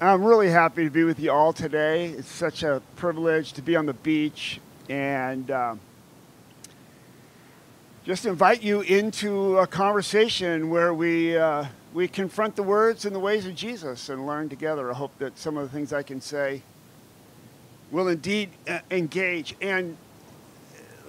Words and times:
I'm 0.00 0.22
really 0.22 0.48
happy 0.48 0.84
to 0.84 0.90
be 0.90 1.02
with 1.02 1.18
you 1.18 1.32
all 1.32 1.52
today. 1.52 2.10
It's 2.10 2.28
such 2.28 2.62
a 2.62 2.80
privilege 2.94 3.52
to 3.54 3.62
be 3.62 3.74
on 3.74 3.84
the 3.84 3.94
beach 3.94 4.60
and 4.88 5.50
uh, 5.50 5.74
just 8.04 8.24
invite 8.24 8.62
you 8.62 8.82
into 8.82 9.58
a 9.58 9.66
conversation 9.66 10.70
where 10.70 10.94
we, 10.94 11.36
uh, 11.36 11.64
we 11.92 12.06
confront 12.06 12.54
the 12.54 12.62
words 12.62 13.06
and 13.06 13.14
the 13.14 13.18
ways 13.18 13.44
of 13.44 13.56
Jesus 13.56 14.08
and 14.08 14.24
learn 14.24 14.48
together. 14.48 14.88
I 14.88 14.94
hope 14.94 15.18
that 15.18 15.36
some 15.36 15.56
of 15.56 15.68
the 15.68 15.76
things 15.76 15.92
I 15.92 16.04
can 16.04 16.20
say 16.20 16.62
will 17.90 18.06
indeed 18.06 18.50
uh, 18.68 18.78
engage. 18.92 19.56
And 19.60 19.96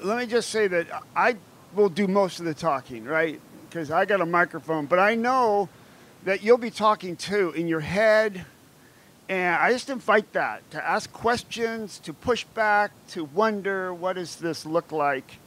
let 0.02 0.18
me 0.18 0.26
just 0.26 0.50
say 0.50 0.66
that 0.66 0.88
I 1.16 1.36
will 1.76 1.90
do 1.90 2.08
most 2.08 2.40
of 2.40 2.46
the 2.46 2.56
talking, 2.56 3.06
right? 3.06 3.40
Because 3.70 3.92
I 3.92 4.06
got 4.06 4.20
a 4.20 4.26
microphone, 4.26 4.88
but 4.88 4.98
I 4.98 5.14
know 5.14 5.70
that 6.24 6.42
you'll 6.42 6.58
be 6.58 6.72
talking 6.72 7.16
too 7.16 7.52
in 7.52 7.68
your 7.68 7.82
head 7.82 8.46
and 9.30 9.56
I 9.56 9.72
just 9.72 9.92
invite 9.92 10.34
that 10.34 10.70
to 10.72 10.84
ask 10.84 11.14
questions, 11.14 12.00
to 12.00 12.14
push 12.14 12.46
back, 12.46 12.90
to 13.10 13.26
wonder 13.26 13.94
what 13.94 14.14
does 14.14 14.38
this 14.38 14.66
look 14.66 14.92
like. 14.92 15.38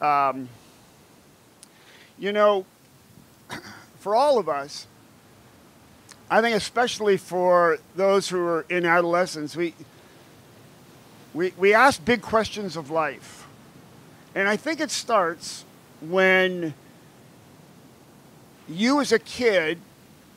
Um, 0.00 0.48
you 2.16 2.30
know, 2.30 2.64
for 3.98 4.14
all 4.14 4.38
of 4.38 4.48
us, 4.48 4.86
I 6.30 6.40
think 6.40 6.56
especially 6.56 7.16
for 7.16 7.78
those 7.96 8.28
who 8.28 8.38
are 8.38 8.64
in 8.68 8.86
adolescence, 8.86 9.56
we, 9.56 9.74
we, 11.34 11.52
we 11.58 11.74
ask 11.74 12.02
big 12.04 12.22
questions 12.22 12.76
of 12.76 12.90
life. 12.90 13.48
And 14.36 14.48
I 14.48 14.56
think 14.56 14.78
it 14.78 14.92
starts 14.92 15.64
when 16.00 16.74
you 18.68 19.00
as 19.00 19.10
a 19.10 19.18
kid, 19.18 19.78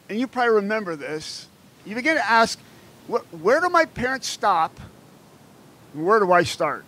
and 0.09 0.20
you 0.20 0.26
probably 0.26 0.55
remember 0.55 0.95
this, 0.95 1.48
you 1.88 1.96
begin 1.96 2.16
to 2.16 2.30
ask, 2.30 2.59
where 3.08 3.62
do 3.62 3.70
my 3.70 3.86
parents 3.86 4.27
stop? 4.27 4.80
And 5.94 6.05
where 6.05 6.20
do 6.20 6.32
I 6.32 6.44
start? 6.44 6.84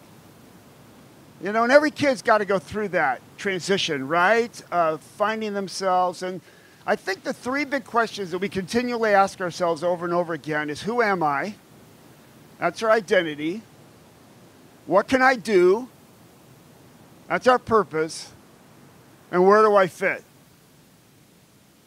You 1.42 1.54
know, 1.54 1.64
and 1.64 1.72
every 1.72 1.92
kid's 1.92 2.22
got 2.22 2.40
to 2.40 2.46
go 2.46 2.60
through 2.60 2.90
that 2.90 3.22
transition, 3.38 4.08
right? 4.08 4.62
Of 4.72 5.02
finding 5.02 5.54
themselves. 5.54 6.22
And 6.22 6.42
I 6.86 6.98
think 6.98 7.24
the 7.24 7.32
three 7.32 7.64
big 7.64 7.86
questions 7.86 8.32
that 8.32 8.40
we 8.40 8.50
continually 8.50 9.14
ask 9.14 9.40
ourselves 9.40 9.84
over 9.84 10.04
and 10.04 10.14
over 10.14 10.34
again 10.34 10.70
is 10.70 10.82
who 10.82 11.02
am 11.02 11.24
I? 11.24 11.56
That's 12.60 12.84
our 12.84 12.92
identity. 12.92 13.62
What 14.86 15.08
can 15.08 15.22
I 15.22 15.38
do? 15.38 15.88
That's 17.30 17.48
our 17.48 17.60
purpose. 17.60 18.34
And 19.32 19.48
where 19.48 19.62
do 19.62 19.76
I 19.76 19.88
fit? 19.88 20.26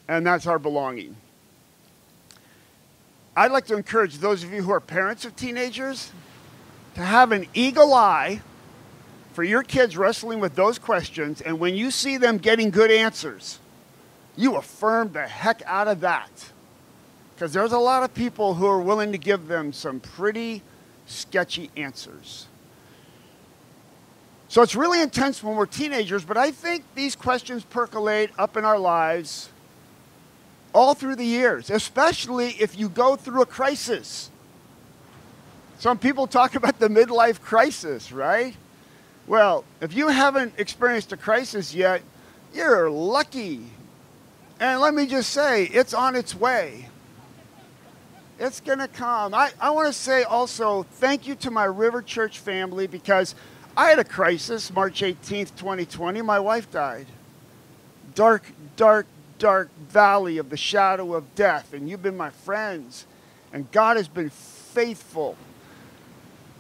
And 0.09 0.27
that's 0.27 0.47
our 0.47 0.59
belonging. 0.59 1.17
I'd 3.35 3.51
like 3.51 3.67
to 3.67 3.77
encourage 3.77 4.19
those 4.19 4.45
of 4.45 4.53
you 4.53 4.63
who 4.63 4.73
are 4.73 4.81
parents 4.81 5.25
of 5.25 5.35
teenagers 5.37 6.13
to 6.95 7.01
have 7.01 7.33
an 7.33 7.47
eagle 7.55 7.95
eye 7.95 8.43
for 9.33 9.43
your 9.43 9.63
kids 9.63 9.97
wrestling 9.97 10.41
with 10.41 10.55
those 10.55 10.79
questions. 10.79 11.41
And 11.41 11.59
when 11.59 11.75
you 11.75 11.91
see 11.91 12.19
them 12.19 12.37
getting 12.37 12.71
good 12.71 12.91
answers, 12.91 13.59
you 14.37 14.57
affirm 14.57 15.13
the 15.13 15.27
heck 15.27 15.63
out 15.65 15.89
of 15.89 16.01
that. 16.01 16.53
Because 17.35 17.55
there's 17.55 17.73
a 17.73 17.79
lot 17.79 18.03
of 18.03 18.13
people 18.13 18.55
who 18.55 18.67
are 18.67 18.81
willing 18.81 19.13
to 19.13 19.19
give 19.19 19.49
them 19.49 19.73
some 19.73 20.01
pretty 20.01 20.63
sketchy 21.07 21.71
answers. 21.77 22.47
So 24.49 24.61
it's 24.61 24.77
really 24.77 25.01
intense 25.01 25.43
when 25.43 25.57
we're 25.57 25.65
teenagers, 25.65 26.27
but 26.27 26.37
I 26.37 26.51
think 26.51 26.85
these 26.95 27.17
questions 27.17 27.65
percolate 27.65 28.31
up 28.39 28.59
in 28.59 28.67
our 28.67 28.79
lives 28.79 29.49
all 30.73 30.95
through 30.95 31.17
the 31.17 31.25
years, 31.25 31.70
especially 31.70 32.51
if 32.51 32.78
you 32.78 32.89
go 32.89 33.17
through 33.17 33.42
a 33.42 33.47
crisis. 33.47 34.31
Some 35.79 35.98
people 35.98 36.27
talk 36.27 36.55
about 36.55 36.79
the 36.79 36.89
midlife 36.89 37.41
crisis, 37.41 38.12
right? 38.12 38.55
Well, 39.27 39.64
if 39.81 39.95
you 39.95 40.09
haven't 40.09 40.55
experienced 40.59 41.12
a 41.12 41.17
crisis 41.17 41.74
yet, 41.74 42.02
you're 42.55 42.91
lucky. 42.91 43.67
And 44.61 44.80
let 44.80 44.95
me 44.95 45.07
just 45.07 45.30
say, 45.30 45.64
it's 45.64 45.95
on 45.95 46.14
its 46.14 46.35
way. 46.35 46.89
It's 48.39 48.61
going 48.61 48.79
to 48.79 48.89
come. 48.89 49.35
I, 49.35 49.51
I 49.61 49.70
want 49.70 49.86
to 49.86 49.92
say 49.92 50.24
also 50.24 50.85
thank 50.85 51.27
you 51.27 51.35
to 51.36 51.51
my 51.51 51.64
River 51.64 52.02
Church 52.02 52.39
family 52.39 52.86
because 52.86 53.35
I 53.77 53.89
had 53.89 53.98
a 53.98 54.05
crisis 54.05 54.73
March 54.73 55.01
18th, 55.01 55.55
2020. 55.57 56.23
My 56.23 56.41
wife 56.41 56.70
died. 56.70 57.07
Dark, 58.14 58.45
dark, 58.77 59.07
dark 59.42 59.69
valley 59.89 60.39
of 60.39 60.51
the 60.51 60.57
shadow 60.57 61.14
of 61.14 61.35
death, 61.35 61.75
and 61.75 61.91
you've 61.91 62.01
been 62.01 62.17
my 62.17 62.30
friends, 62.30 63.07
and 63.53 63.69
God 63.73 63.97
has 63.97 64.07
been 64.07 64.30
faithful. 64.30 65.36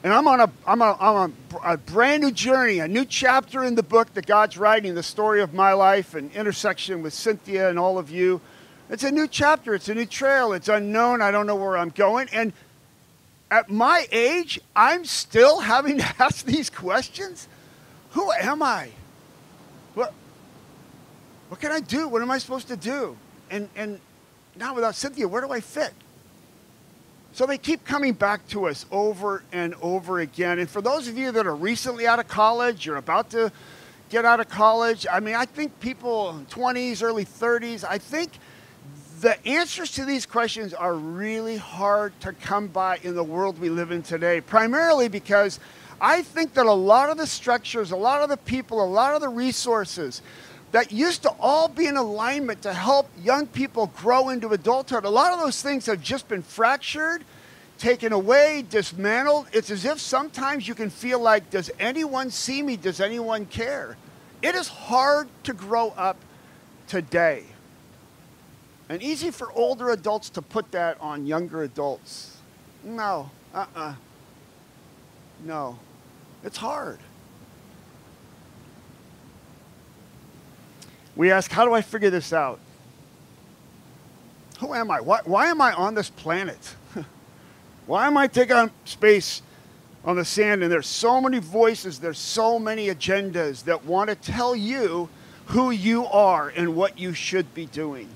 And 0.02 0.12
I'm 0.12 0.26
on 0.26 0.40
a, 0.40 0.50
I'm 0.66 0.82
on, 0.82 0.96
I'm 0.98 1.32
a 1.62 1.76
brand 1.76 2.24
new 2.24 2.32
journey, 2.32 2.80
a 2.80 2.88
new 2.88 3.04
chapter 3.04 3.62
in 3.62 3.76
the 3.76 3.84
book 3.84 4.12
that 4.14 4.26
God's 4.26 4.58
writing, 4.58 4.96
the 4.96 5.02
story 5.04 5.40
of 5.40 5.54
my 5.54 5.74
life 5.74 6.16
and 6.16 6.32
intersection 6.32 7.02
with 7.02 7.14
Cynthia 7.14 7.70
and 7.70 7.78
all 7.78 7.98
of 7.98 8.10
you. 8.10 8.40
It's 8.90 9.04
a 9.04 9.12
new 9.12 9.28
chapter, 9.28 9.76
it's 9.76 9.88
a 9.88 9.94
new 9.94 10.04
trail, 10.04 10.52
it's 10.52 10.68
unknown, 10.68 11.22
I 11.22 11.30
don't 11.30 11.46
know 11.46 11.54
where 11.54 11.78
I'm 11.78 11.90
going. 11.90 12.30
And 12.32 12.52
at 13.48 13.70
my 13.70 14.08
age, 14.10 14.60
I'm 14.74 15.04
still 15.04 15.60
having 15.60 15.98
to 15.98 16.14
ask 16.18 16.44
these 16.44 16.68
questions. 16.68 17.46
Who 18.10 18.32
am 18.32 18.60
I? 18.60 18.90
What, 19.94 20.12
what 21.52 21.60
can 21.60 21.70
I 21.70 21.80
do? 21.80 22.08
What 22.08 22.22
am 22.22 22.30
I 22.30 22.38
supposed 22.38 22.68
to 22.68 22.78
do? 22.78 23.14
And, 23.50 23.68
and 23.76 24.00
now 24.56 24.74
without 24.74 24.94
Cynthia, 24.94 25.28
where 25.28 25.42
do 25.42 25.50
I 25.50 25.60
fit? 25.60 25.92
So 27.34 27.44
they 27.44 27.58
keep 27.58 27.84
coming 27.84 28.14
back 28.14 28.48
to 28.48 28.68
us 28.68 28.86
over 28.90 29.44
and 29.52 29.74
over 29.82 30.20
again. 30.20 30.60
And 30.60 30.70
for 30.70 30.80
those 30.80 31.08
of 31.08 31.18
you 31.18 31.30
that 31.30 31.46
are 31.46 31.54
recently 31.54 32.06
out 32.06 32.18
of 32.18 32.26
college, 32.26 32.86
you're 32.86 32.96
about 32.96 33.28
to 33.32 33.52
get 34.08 34.24
out 34.24 34.40
of 34.40 34.48
college, 34.48 35.06
I 35.12 35.20
mean, 35.20 35.34
I 35.34 35.44
think 35.44 35.78
people 35.78 36.42
20s, 36.48 37.02
early 37.02 37.26
30s, 37.26 37.84
I 37.86 37.98
think 37.98 38.32
the 39.20 39.36
answers 39.46 39.90
to 39.92 40.06
these 40.06 40.24
questions 40.24 40.72
are 40.72 40.94
really 40.94 41.58
hard 41.58 42.18
to 42.22 42.32
come 42.32 42.68
by 42.68 42.96
in 43.02 43.14
the 43.14 43.24
world 43.24 43.60
we 43.60 43.68
live 43.68 43.90
in 43.90 44.02
today, 44.02 44.40
primarily 44.40 45.06
because 45.06 45.60
I 46.00 46.22
think 46.22 46.54
that 46.54 46.64
a 46.64 46.72
lot 46.72 47.10
of 47.10 47.18
the 47.18 47.26
structures, 47.26 47.90
a 47.90 47.96
lot 47.96 48.22
of 48.22 48.30
the 48.30 48.38
people, 48.38 48.82
a 48.82 48.88
lot 48.88 49.14
of 49.14 49.20
the 49.20 49.28
resources 49.28 50.22
that 50.72 50.90
used 50.90 51.22
to 51.22 51.30
all 51.38 51.68
be 51.68 51.86
in 51.86 51.96
alignment 51.96 52.62
to 52.62 52.72
help 52.72 53.08
young 53.22 53.46
people 53.46 53.92
grow 53.96 54.30
into 54.30 54.48
adulthood. 54.48 55.04
A 55.04 55.10
lot 55.10 55.32
of 55.32 55.38
those 55.38 55.62
things 55.62 55.86
have 55.86 56.02
just 56.02 56.28
been 56.28 56.42
fractured, 56.42 57.24
taken 57.78 58.12
away, 58.12 58.64
dismantled. 58.68 59.46
It's 59.52 59.70
as 59.70 59.84
if 59.84 60.00
sometimes 60.00 60.66
you 60.66 60.74
can 60.74 60.90
feel 60.90 61.20
like, 61.20 61.50
does 61.50 61.70
anyone 61.78 62.30
see 62.30 62.62
me? 62.62 62.76
Does 62.76 63.00
anyone 63.00 63.46
care? 63.46 63.96
It 64.40 64.54
is 64.54 64.68
hard 64.68 65.28
to 65.44 65.52
grow 65.52 65.90
up 65.90 66.16
today. 66.88 67.44
And 68.88 69.02
easy 69.02 69.30
for 69.30 69.52
older 69.52 69.90
adults 69.90 70.30
to 70.30 70.42
put 70.42 70.72
that 70.72 71.00
on 71.00 71.26
younger 71.26 71.62
adults. 71.62 72.36
No, 72.82 73.30
uh 73.54 73.58
uh-uh. 73.58 73.80
uh. 73.80 73.94
No. 75.44 75.78
It's 76.44 76.56
hard. 76.56 76.98
We 81.16 81.30
ask, 81.30 81.50
how 81.50 81.64
do 81.64 81.72
I 81.72 81.82
figure 81.82 82.10
this 82.10 82.32
out? 82.32 82.58
Who 84.60 84.74
am 84.74 84.90
I? 84.90 85.00
Why, 85.00 85.20
why 85.24 85.46
am 85.48 85.60
I 85.60 85.72
on 85.72 85.94
this 85.94 86.08
planet? 86.08 86.74
why 87.86 88.06
am 88.06 88.16
I 88.16 88.26
taking 88.26 88.70
space 88.84 89.42
on 90.04 90.16
the 90.16 90.24
sand? 90.24 90.62
And 90.62 90.70
there's 90.70 90.86
so 90.86 91.20
many 91.20 91.38
voices, 91.38 91.98
there's 91.98 92.18
so 92.18 92.58
many 92.58 92.86
agendas 92.88 93.64
that 93.64 93.84
want 93.84 94.08
to 94.10 94.16
tell 94.16 94.54
you 94.54 95.08
who 95.46 95.70
you 95.70 96.06
are 96.06 96.48
and 96.48 96.76
what 96.76 96.98
you 96.98 97.12
should 97.12 97.52
be 97.54 97.66
doing. 97.66 98.08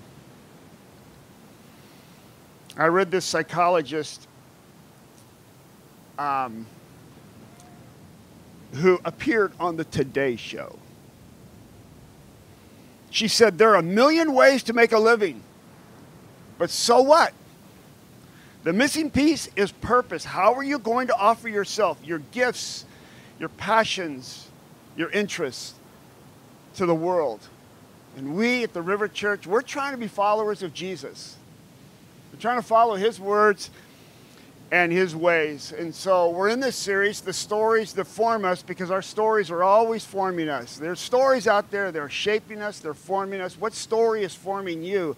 I 2.78 2.87
read 2.87 3.11
this 3.11 3.25
psychologist 3.25 4.28
um, 6.19 6.66
who 8.75 9.01
appeared 9.04 9.53
on 9.59 9.77
the 9.77 9.84
Today 9.84 10.37
Show. 10.37 10.78
She 13.16 13.28
said, 13.28 13.57
There 13.57 13.71
are 13.71 13.77
a 13.77 13.83
million 13.83 14.34
ways 14.34 14.63
to 14.65 14.74
make 14.74 14.92
a 14.92 14.98
living, 14.98 15.42
but 16.59 16.68
so 16.68 17.01
what? 17.01 17.33
The 18.63 18.74
missing 18.74 19.10
piece 19.10 19.48
is 19.57 19.72
purpose. 19.72 20.22
How 20.22 20.53
are 20.53 20.63
you 20.63 20.78
going 20.78 21.07
to 21.07 21.16
offer 21.16 21.48
yourself, 21.48 21.97
your 22.04 22.18
gifts, 22.18 22.84
your 23.39 23.48
passions, 23.48 24.47
your 24.98 25.10
interests 25.13 25.72
to 26.74 26.84
the 26.84 26.95
world? 26.95 27.41
And 28.18 28.36
we 28.36 28.65
at 28.65 28.74
the 28.74 28.83
River 28.83 29.09
Church, 29.09 29.47
we're 29.47 29.63
trying 29.63 29.92
to 29.92 29.98
be 29.98 30.09
followers 30.09 30.63
of 30.63 30.74
Jesus. 30.74 31.36
We're 32.30 32.39
trying 32.39 32.59
to 32.59 32.66
follow 32.66 32.97
his 32.97 33.18
words 33.18 33.71
and 34.72 34.91
his 34.91 35.15
ways. 35.15 35.72
And 35.72 35.95
so 35.95 36.30
we're 36.30 36.48
in 36.48 36.60
this 36.60 36.77
series, 36.77 37.21
the 37.21 37.33
stories 37.33 37.92
that 37.95 38.07
form 38.07 38.45
us, 38.45 38.63
because 38.63 38.91
our 38.91 39.03
stories 39.03 39.51
are 39.51 39.63
always 39.63 40.04
forming 40.04 40.48
us. 40.48 40.77
There's 40.77 41.01
stories 41.01 41.47
out 41.47 41.71
there, 41.71 41.92
they're 41.92 42.09
shaping 42.09 42.60
us, 42.60 42.80
they're 42.80 42.95
forming 42.95 43.41
us. 43.41 43.57
What 43.57 43.74
story 43.74 44.24
is 44.24 44.34
forming 44.34 44.83
you? 44.83 45.16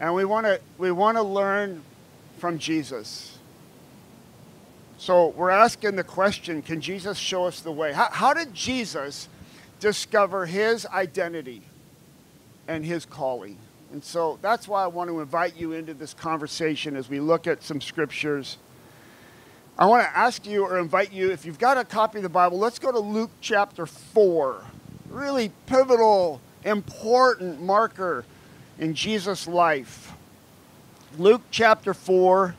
And 0.00 0.14
we 0.14 0.24
want 0.24 0.46
to 0.46 0.60
we 0.78 0.90
want 0.90 1.16
to 1.16 1.22
learn 1.22 1.82
from 2.38 2.58
Jesus. 2.58 3.38
So 4.98 5.28
we're 5.28 5.50
asking 5.50 5.96
the 5.96 6.04
question 6.04 6.62
can 6.62 6.80
Jesus 6.80 7.18
show 7.18 7.44
us 7.46 7.60
the 7.60 7.72
way? 7.72 7.92
How, 7.92 8.08
how 8.10 8.34
did 8.34 8.54
Jesus 8.54 9.28
discover 9.80 10.46
his 10.46 10.86
identity 10.86 11.62
and 12.68 12.84
his 12.84 13.04
calling? 13.04 13.58
And 13.92 14.02
so 14.02 14.38
that's 14.42 14.66
why 14.66 14.82
I 14.82 14.86
want 14.88 15.10
to 15.10 15.20
invite 15.20 15.56
you 15.56 15.72
into 15.72 15.94
this 15.94 16.14
conversation 16.14 16.96
as 16.96 17.08
we 17.08 17.20
look 17.20 17.46
at 17.46 17.62
some 17.62 17.80
scriptures. 17.80 18.56
I 19.76 19.86
want 19.86 20.04
to 20.04 20.16
ask 20.16 20.46
you 20.46 20.64
or 20.64 20.78
invite 20.78 21.12
you, 21.12 21.32
if 21.32 21.44
you've 21.44 21.58
got 21.58 21.78
a 21.78 21.84
copy 21.84 22.18
of 22.18 22.22
the 22.22 22.28
Bible, 22.28 22.58
let's 22.58 22.78
go 22.78 22.92
to 22.92 22.98
Luke 22.98 23.30
chapter 23.40 23.86
4. 23.86 24.64
Really 25.10 25.50
pivotal, 25.66 26.40
important 26.64 27.60
marker 27.60 28.24
in 28.78 28.94
Jesus' 28.94 29.48
life. 29.48 30.12
Luke 31.18 31.42
chapter 31.50 31.92
4. 31.92 32.54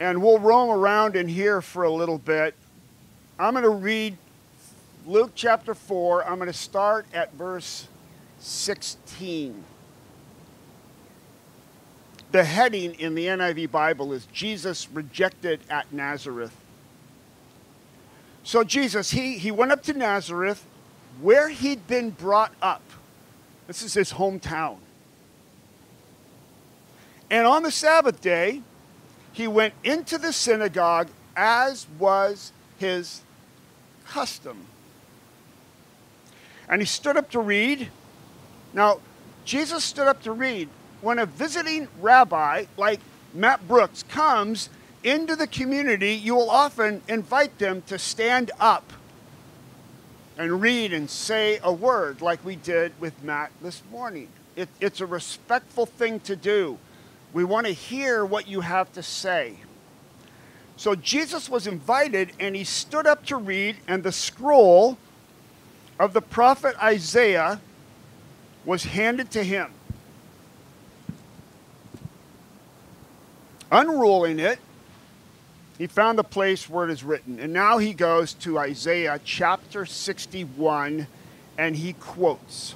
And 0.00 0.20
we'll 0.20 0.40
roam 0.40 0.70
around 0.70 1.14
in 1.14 1.28
here 1.28 1.62
for 1.62 1.84
a 1.84 1.92
little 1.92 2.18
bit. 2.18 2.56
I'm 3.38 3.52
going 3.52 3.62
to 3.62 3.70
read 3.70 4.16
Luke 5.06 5.32
chapter 5.36 5.74
4. 5.74 6.24
I'm 6.24 6.36
going 6.36 6.48
to 6.48 6.52
start 6.52 7.06
at 7.14 7.32
verse 7.34 7.86
16. 8.40 9.62
The 12.32 12.44
heading 12.44 12.94
in 12.94 13.14
the 13.14 13.26
NIV 13.26 13.70
Bible 13.70 14.12
is 14.12 14.26
Jesus 14.26 14.88
rejected 14.90 15.60
at 15.68 15.92
Nazareth. 15.92 16.54
So 18.44 18.62
Jesus, 18.62 19.10
he, 19.10 19.38
he 19.38 19.50
went 19.50 19.72
up 19.72 19.82
to 19.84 19.92
Nazareth 19.92 20.64
where 21.20 21.48
he'd 21.48 21.86
been 21.86 22.10
brought 22.10 22.52
up. 22.62 22.82
This 23.66 23.82
is 23.82 23.94
his 23.94 24.12
hometown. 24.12 24.76
And 27.30 27.46
on 27.46 27.62
the 27.62 27.70
Sabbath 27.70 28.20
day, 28.20 28.62
he 29.32 29.46
went 29.46 29.74
into 29.84 30.18
the 30.18 30.32
synagogue 30.32 31.08
as 31.36 31.86
was 31.98 32.52
his 32.78 33.22
custom. 34.06 34.66
And 36.68 36.80
he 36.80 36.86
stood 36.86 37.16
up 37.16 37.30
to 37.30 37.40
read. 37.40 37.88
Now, 38.72 39.00
Jesus 39.44 39.84
stood 39.84 40.06
up 40.06 40.22
to 40.22 40.32
read. 40.32 40.68
When 41.00 41.18
a 41.18 41.26
visiting 41.26 41.88
rabbi 42.00 42.66
like 42.76 43.00
Matt 43.32 43.66
Brooks 43.66 44.02
comes 44.04 44.68
into 45.02 45.34
the 45.34 45.46
community, 45.46 46.12
you 46.14 46.34
will 46.34 46.50
often 46.50 47.02
invite 47.08 47.58
them 47.58 47.82
to 47.86 47.98
stand 47.98 48.50
up 48.60 48.92
and 50.36 50.60
read 50.60 50.92
and 50.92 51.08
say 51.08 51.58
a 51.62 51.72
word 51.72 52.20
like 52.20 52.44
we 52.44 52.56
did 52.56 52.92
with 53.00 53.22
Matt 53.22 53.50
this 53.62 53.82
morning. 53.90 54.28
It, 54.56 54.68
it's 54.80 55.00
a 55.00 55.06
respectful 55.06 55.86
thing 55.86 56.20
to 56.20 56.36
do. 56.36 56.78
We 57.32 57.44
want 57.44 57.66
to 57.66 57.72
hear 57.72 58.24
what 58.24 58.48
you 58.48 58.60
have 58.60 58.92
to 58.92 59.02
say. 59.02 59.56
So 60.76 60.94
Jesus 60.94 61.48
was 61.48 61.66
invited 61.66 62.32
and 62.40 62.56
he 62.56 62.64
stood 62.64 63.06
up 63.06 63.24
to 63.26 63.36
read, 63.36 63.76
and 63.86 64.02
the 64.02 64.12
scroll 64.12 64.98
of 65.98 66.14
the 66.14 66.22
prophet 66.22 66.74
Isaiah 66.82 67.60
was 68.64 68.84
handed 68.84 69.30
to 69.32 69.44
him. 69.44 69.72
Unrolling 73.70 74.38
it, 74.38 74.58
he 75.78 75.86
found 75.86 76.18
the 76.18 76.24
place 76.24 76.68
where 76.68 76.84
it 76.88 76.90
is 76.90 77.04
written. 77.04 77.38
And 77.38 77.52
now 77.52 77.78
he 77.78 77.94
goes 77.94 78.34
to 78.34 78.58
Isaiah 78.58 79.20
chapter 79.24 79.86
61 79.86 81.06
and 81.56 81.76
he 81.76 81.94
quotes. 81.94 82.74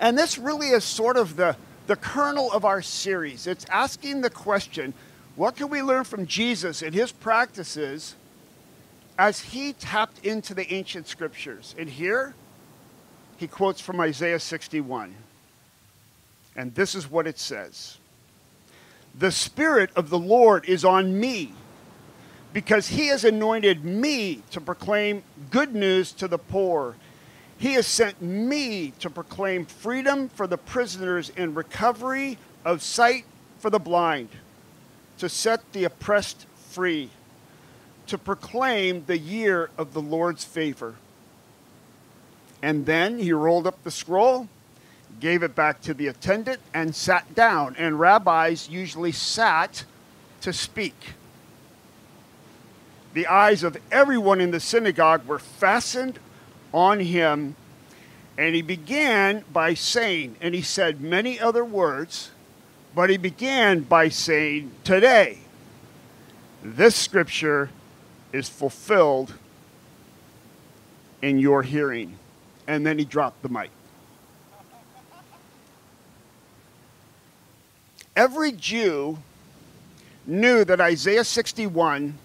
And 0.00 0.18
this 0.18 0.36
really 0.38 0.68
is 0.68 0.84
sort 0.84 1.16
of 1.16 1.36
the 1.36 1.56
the 1.86 1.96
kernel 1.96 2.50
of 2.52 2.64
our 2.64 2.82
series. 2.82 3.46
It's 3.46 3.64
asking 3.66 4.20
the 4.20 4.30
question 4.30 4.94
what 5.34 5.56
can 5.56 5.70
we 5.70 5.82
learn 5.82 6.04
from 6.04 6.26
Jesus 6.26 6.82
and 6.82 6.94
his 6.94 7.10
practices 7.10 8.14
as 9.18 9.40
he 9.40 9.72
tapped 9.72 10.24
into 10.24 10.52
the 10.52 10.72
ancient 10.72 11.08
scriptures? 11.08 11.74
And 11.78 11.88
here 11.88 12.34
he 13.38 13.46
quotes 13.46 13.80
from 13.80 13.98
Isaiah 14.00 14.38
61. 14.38 15.14
And 16.54 16.74
this 16.74 16.94
is 16.94 17.10
what 17.10 17.26
it 17.26 17.38
says 17.38 17.98
The 19.18 19.32
Spirit 19.32 19.90
of 19.94 20.10
the 20.10 20.18
Lord 20.18 20.68
is 20.68 20.84
on 20.84 21.18
me 21.18 21.52
because 22.52 22.88
he 22.88 23.08
has 23.08 23.24
anointed 23.24 23.84
me 23.84 24.42
to 24.50 24.60
proclaim 24.60 25.22
good 25.50 25.74
news 25.74 26.12
to 26.12 26.28
the 26.28 26.38
poor. 26.38 26.96
He 27.58 27.74
has 27.74 27.86
sent 27.86 28.20
me 28.20 28.92
to 28.98 29.08
proclaim 29.08 29.66
freedom 29.66 30.28
for 30.28 30.46
the 30.46 30.58
prisoners 30.58 31.30
and 31.36 31.54
recovery 31.54 32.38
of 32.64 32.82
sight 32.82 33.24
for 33.58 33.70
the 33.70 33.78
blind, 33.78 34.28
to 35.18 35.28
set 35.28 35.72
the 35.72 35.84
oppressed 35.84 36.46
free, 36.70 37.10
to 38.08 38.18
proclaim 38.18 39.04
the 39.06 39.18
year 39.18 39.70
of 39.78 39.92
the 39.94 40.02
Lord's 40.02 40.44
favor. 40.44 40.96
And 42.60 42.86
then 42.86 43.18
he 43.18 43.32
rolled 43.32 43.66
up 43.66 43.82
the 43.84 43.90
scroll, 43.90 44.48
gave 45.20 45.42
it 45.42 45.54
back 45.54 45.80
to 45.82 45.94
the 45.94 46.08
attendant, 46.08 46.60
and 46.74 46.94
sat 46.94 47.34
down. 47.34 47.76
And 47.78 47.98
rabbis 47.98 48.68
usually 48.68 49.12
sat 49.12 49.84
to 50.40 50.52
speak. 50.52 50.94
The 53.14 53.26
eyes 53.26 53.62
of 53.62 53.76
everyone 53.90 54.40
in 54.40 54.50
the 54.50 54.60
synagogue 54.60 55.26
were 55.26 55.38
fastened 55.38 56.18
on 56.72 57.00
him. 57.00 57.56
And 58.38 58.54
he 58.54 58.62
began 58.62 59.44
by 59.52 59.74
saying, 59.74 60.36
and 60.40 60.54
he 60.54 60.62
said 60.62 61.00
many 61.00 61.38
other 61.38 61.64
words, 61.64 62.30
but 62.94 63.10
he 63.10 63.16
began 63.16 63.80
by 63.80 64.08
saying, 64.08 64.72
Today, 64.84 65.38
this 66.62 66.96
scripture 66.96 67.70
is 68.32 68.48
fulfilled 68.48 69.34
in 71.20 71.38
your 71.38 71.62
hearing. 71.62 72.18
And 72.66 72.86
then 72.86 72.98
he 72.98 73.04
dropped 73.04 73.42
the 73.42 73.48
mic. 73.48 73.70
Every 78.14 78.52
Jew 78.52 79.18
knew 80.26 80.64
that 80.64 80.80
Isaiah 80.80 81.24
61 81.24 82.18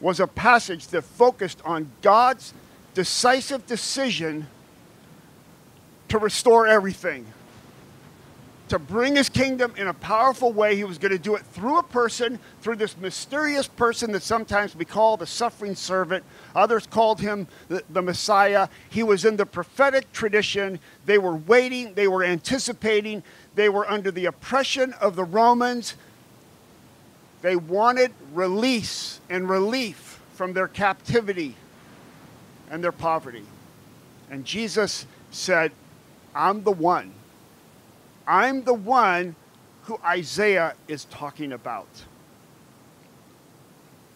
was 0.00 0.20
a 0.20 0.26
passage 0.26 0.88
that 0.88 1.02
focused 1.02 1.60
on 1.64 1.90
God's 2.02 2.52
decisive 2.94 3.66
decision 3.66 4.46
to 6.08 6.18
restore 6.18 6.66
everything, 6.66 7.26
to 8.68 8.78
bring 8.78 9.14
his 9.14 9.28
kingdom 9.28 9.72
in 9.76 9.86
a 9.86 9.94
powerful 9.94 10.52
way. 10.52 10.74
He 10.76 10.84
was 10.84 10.98
going 10.98 11.12
to 11.12 11.18
do 11.18 11.36
it 11.36 11.42
through 11.42 11.78
a 11.78 11.82
person, 11.82 12.38
through 12.60 12.76
this 12.76 12.96
mysterious 12.96 13.68
person 13.68 14.12
that 14.12 14.22
sometimes 14.22 14.74
we 14.74 14.84
call 14.84 15.16
the 15.16 15.26
suffering 15.26 15.76
servant. 15.76 16.24
Others 16.54 16.88
called 16.88 17.20
him 17.20 17.46
the, 17.68 17.82
the 17.90 18.02
Messiah. 18.02 18.68
He 18.90 19.02
was 19.02 19.24
in 19.24 19.36
the 19.36 19.46
prophetic 19.46 20.10
tradition. 20.12 20.80
They 21.04 21.18
were 21.18 21.36
waiting, 21.36 21.94
they 21.94 22.08
were 22.08 22.24
anticipating, 22.24 23.22
they 23.54 23.68
were 23.68 23.88
under 23.88 24.10
the 24.10 24.26
oppression 24.26 24.92
of 24.94 25.14
the 25.14 25.24
Romans. 25.24 25.94
They 27.42 27.54
wanted 27.54 28.12
release 28.32 29.20
and 29.30 29.48
relief 29.48 30.20
from 30.34 30.52
their 30.52 30.68
captivity 30.68 31.54
and 32.70 32.82
their 32.82 32.92
poverty. 32.92 33.44
And 34.28 34.44
Jesus 34.44 35.06
said, 35.30 35.70
I'm 36.34 36.64
the 36.64 36.72
one. 36.72 37.12
I'm 38.26 38.64
the 38.64 38.74
one 38.74 39.36
who 39.82 39.98
Isaiah 40.04 40.74
is 40.88 41.04
talking 41.06 41.52
about. 41.52 41.86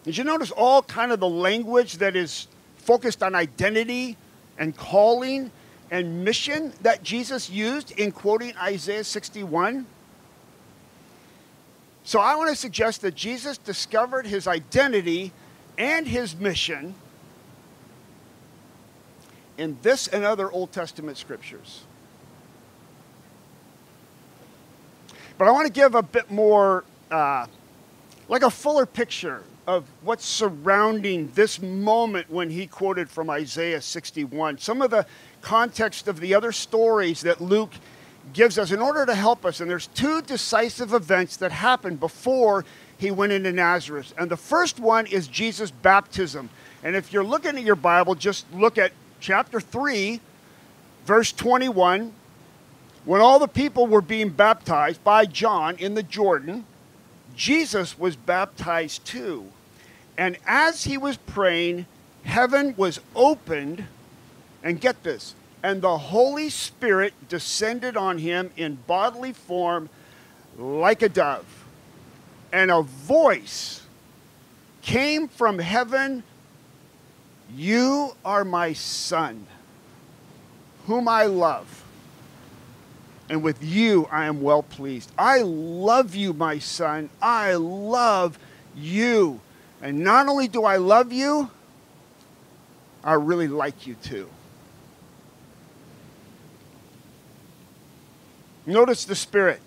Did 0.03 0.17
you 0.17 0.25
notice 0.25 0.51
all 0.51 0.83
kind 0.83 1.13
of 1.13 1.21
the 1.21 1.29
language 1.29 1.99
that 1.99 2.17
is 2.17 2.49
focused 2.77 3.23
on 3.23 3.35
identity 3.35 4.17
and 4.59 4.77
calling 4.77 5.53
and 5.91 6.25
mission 6.25 6.73
that 6.83 7.03
Jesus 7.03 7.51
used 7.51 7.93
in 7.93 8.11
quoting 8.11 8.55
Isaiah 8.57 9.05
61? 9.05 9.87
So 12.03 12.19
I 12.19 12.35
want 12.35 12.51
to 12.51 12.57
suggest 12.57 13.03
that 13.03 13.15
Jesus 13.15 13.59
discovered 13.59 14.27
his 14.27 14.47
identity 14.47 15.33
and 15.79 16.09
his 16.09 16.35
mission 16.35 16.95
in 19.59 19.79
this 19.83 20.09
and 20.09 20.25
other 20.25 20.51
Old 20.51 20.73
Testament 20.73 21.19
scriptures. 21.19 21.83
But 25.41 25.49
I 25.49 25.53
want 25.53 25.67
to 25.69 25.73
give 25.73 25.95
a 25.95 26.03
bit 26.03 26.31
more, 26.31 26.85
uh, 27.11 27.47
like 28.29 28.43
a 28.43 28.51
fuller 28.51 28.85
picture 28.85 29.43
of 29.67 29.87
what's 30.03 30.27
surrounding 30.27 31.33
this 31.35 31.63
moment 31.63 32.29
when 32.31 32.51
he 32.51 32.67
quoted 32.67 33.09
from 33.09 33.31
Isaiah 33.31 33.81
61. 33.81 34.59
Some 34.59 34.83
of 34.83 34.91
the 34.91 35.07
context 35.41 36.09
of 36.09 36.21
the 36.21 36.35
other 36.35 36.53
stories 36.53 37.23
that 37.23 37.41
Luke 37.41 37.73
gives 38.35 38.59
us 38.59 38.71
in 38.71 38.83
order 38.83 39.07
to 39.07 39.15
help 39.15 39.47
us. 39.47 39.61
And 39.61 39.71
there's 39.71 39.87
two 39.87 40.21
decisive 40.21 40.93
events 40.93 41.39
that 41.39 41.53
happened 41.53 42.01
before 42.01 42.67
he 42.99 43.11
went 43.11 43.33
into 43.33 43.51
Nazareth. 43.51 44.13
And 44.19 44.31
the 44.31 44.37
first 44.37 44.79
one 44.79 45.07
is 45.07 45.27
Jesus' 45.27 45.71
baptism. 45.71 46.51
And 46.83 46.95
if 46.95 47.15
you're 47.15 47.25
looking 47.25 47.57
at 47.57 47.63
your 47.63 47.77
Bible, 47.77 48.15
just 48.15 48.45
look 48.53 48.77
at 48.77 48.93
chapter 49.21 49.59
3, 49.59 50.21
verse 51.07 51.33
21. 51.33 52.13
When 53.05 53.21
all 53.21 53.39
the 53.39 53.49
people 53.49 53.87
were 53.87 54.03
being 54.03 54.31
baptized 54.31 55.03
by 55.03 55.27
John 55.27 55.77
in 55.77 55.95
the 55.95 56.03
Jordan, 56.03 56.67
Jesus 57.35 57.99
was 57.99 58.17
baptized 58.17 59.05
too. 59.05 59.51
And 60.19 60.37
as 60.47 60.85
he 60.85 60.99
was 60.99 61.17
praying, 61.17 61.87
heaven 62.25 62.75
was 62.77 63.01
opened, 63.15 63.85
and 64.63 64.81
get 64.81 65.03
this, 65.03 65.35
and 65.63 65.81
the 65.81 65.97
Holy 65.97 66.51
Spirit 66.51 67.15
descended 67.29 67.97
on 67.97 68.19
him 68.19 68.51
in 68.57 68.79
bodily 68.87 69.33
form 69.33 69.89
like 70.59 71.03
a 71.03 71.09
dove. 71.09 71.47
And 72.53 72.71
a 72.71 72.83
voice 72.83 73.83
came 74.83 75.29
from 75.29 75.59
heaven 75.59 76.23
You 77.55 78.15
are 78.25 78.45
my 78.45 78.73
son, 78.73 79.47
whom 80.87 81.09
I 81.09 81.25
love. 81.25 81.80
And 83.31 83.45
with 83.45 83.63
you 83.63 84.09
I 84.11 84.25
am 84.27 84.43
well 84.43 84.65
pleased. 84.65 85.13
I 85.17 85.43
love 85.43 86.17
you, 86.17 86.33
my 86.33 86.59
son. 86.59 87.09
I 87.23 87.55
love 87.55 88.39
you. 88.77 89.41
And 89.81 90.01
not 90.01 90.29
only 90.29 90.49
do 90.49 90.65
I 90.65 90.77
love 90.77 91.13
you, 91.13 91.49
I 93.05 93.15
really 93.15 93.47
like 93.47 93.87
you 93.87 93.95
too. 93.95 94.29
Notice 98.67 99.05
the 99.05 99.15
Spirit. 99.15 99.61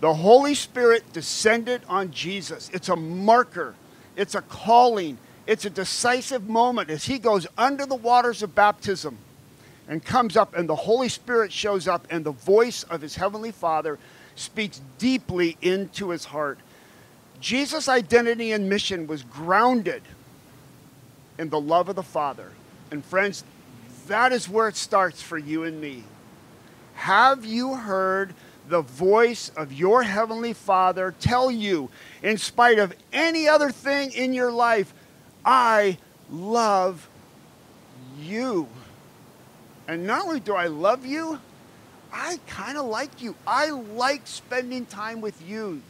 The 0.00 0.14
Holy 0.14 0.54
Spirit 0.54 1.12
descended 1.12 1.82
on 1.88 2.12
Jesus. 2.12 2.70
It's 2.72 2.88
a 2.88 2.96
marker, 2.96 3.74
it's 4.16 4.36
a 4.36 4.42
calling, 4.42 5.18
it's 5.46 5.64
a 5.64 5.70
decisive 5.70 6.48
moment 6.48 6.90
as 6.90 7.04
he 7.04 7.18
goes 7.18 7.46
under 7.58 7.86
the 7.86 7.94
waters 7.96 8.42
of 8.42 8.54
baptism 8.54 9.18
and 9.88 10.04
comes 10.04 10.36
up, 10.36 10.54
and 10.56 10.68
the 10.68 10.74
Holy 10.74 11.08
Spirit 11.08 11.52
shows 11.52 11.86
up, 11.86 12.06
and 12.10 12.24
the 12.24 12.32
voice 12.32 12.84
of 12.84 13.00
his 13.00 13.16
Heavenly 13.16 13.52
Father 13.52 13.98
speaks 14.34 14.80
deeply 14.98 15.56
into 15.60 16.10
his 16.10 16.24
heart. 16.24 16.58
Jesus' 17.40 17.88
identity 17.88 18.52
and 18.52 18.68
mission 18.68 19.06
was 19.06 19.22
grounded 19.22 20.02
in 21.38 21.50
the 21.50 21.60
love 21.60 21.88
of 21.88 21.96
the 21.96 22.02
Father. 22.02 22.50
And 22.90 23.04
friends, 23.04 23.44
that 24.06 24.32
is 24.32 24.48
where 24.48 24.68
it 24.68 24.76
starts 24.76 25.20
for 25.20 25.38
you 25.38 25.64
and 25.64 25.80
me. 25.80 26.04
Have 26.94 27.44
you 27.44 27.74
heard 27.74 28.34
the 28.68 28.80
voice 28.80 29.50
of 29.56 29.72
your 29.72 30.02
Heavenly 30.02 30.52
Father 30.54 31.14
tell 31.20 31.50
you, 31.50 31.90
in 32.22 32.38
spite 32.38 32.78
of 32.78 32.94
any 33.12 33.46
other 33.46 33.70
thing 33.70 34.12
in 34.12 34.32
your 34.32 34.50
life, 34.50 34.94
I 35.44 35.98
love 36.30 37.08
you? 38.18 38.68
And 39.86 40.06
not 40.06 40.24
only 40.24 40.40
do 40.40 40.54
I 40.54 40.66
love 40.66 41.04
you, 41.04 41.38
I 42.12 42.38
kind 42.46 42.78
of 42.78 42.86
like 42.86 43.20
you. 43.20 43.34
I 43.46 43.70
like 43.70 44.22
spending 44.26 44.86
time 44.86 45.20
with 45.20 45.46
you. 45.46 45.82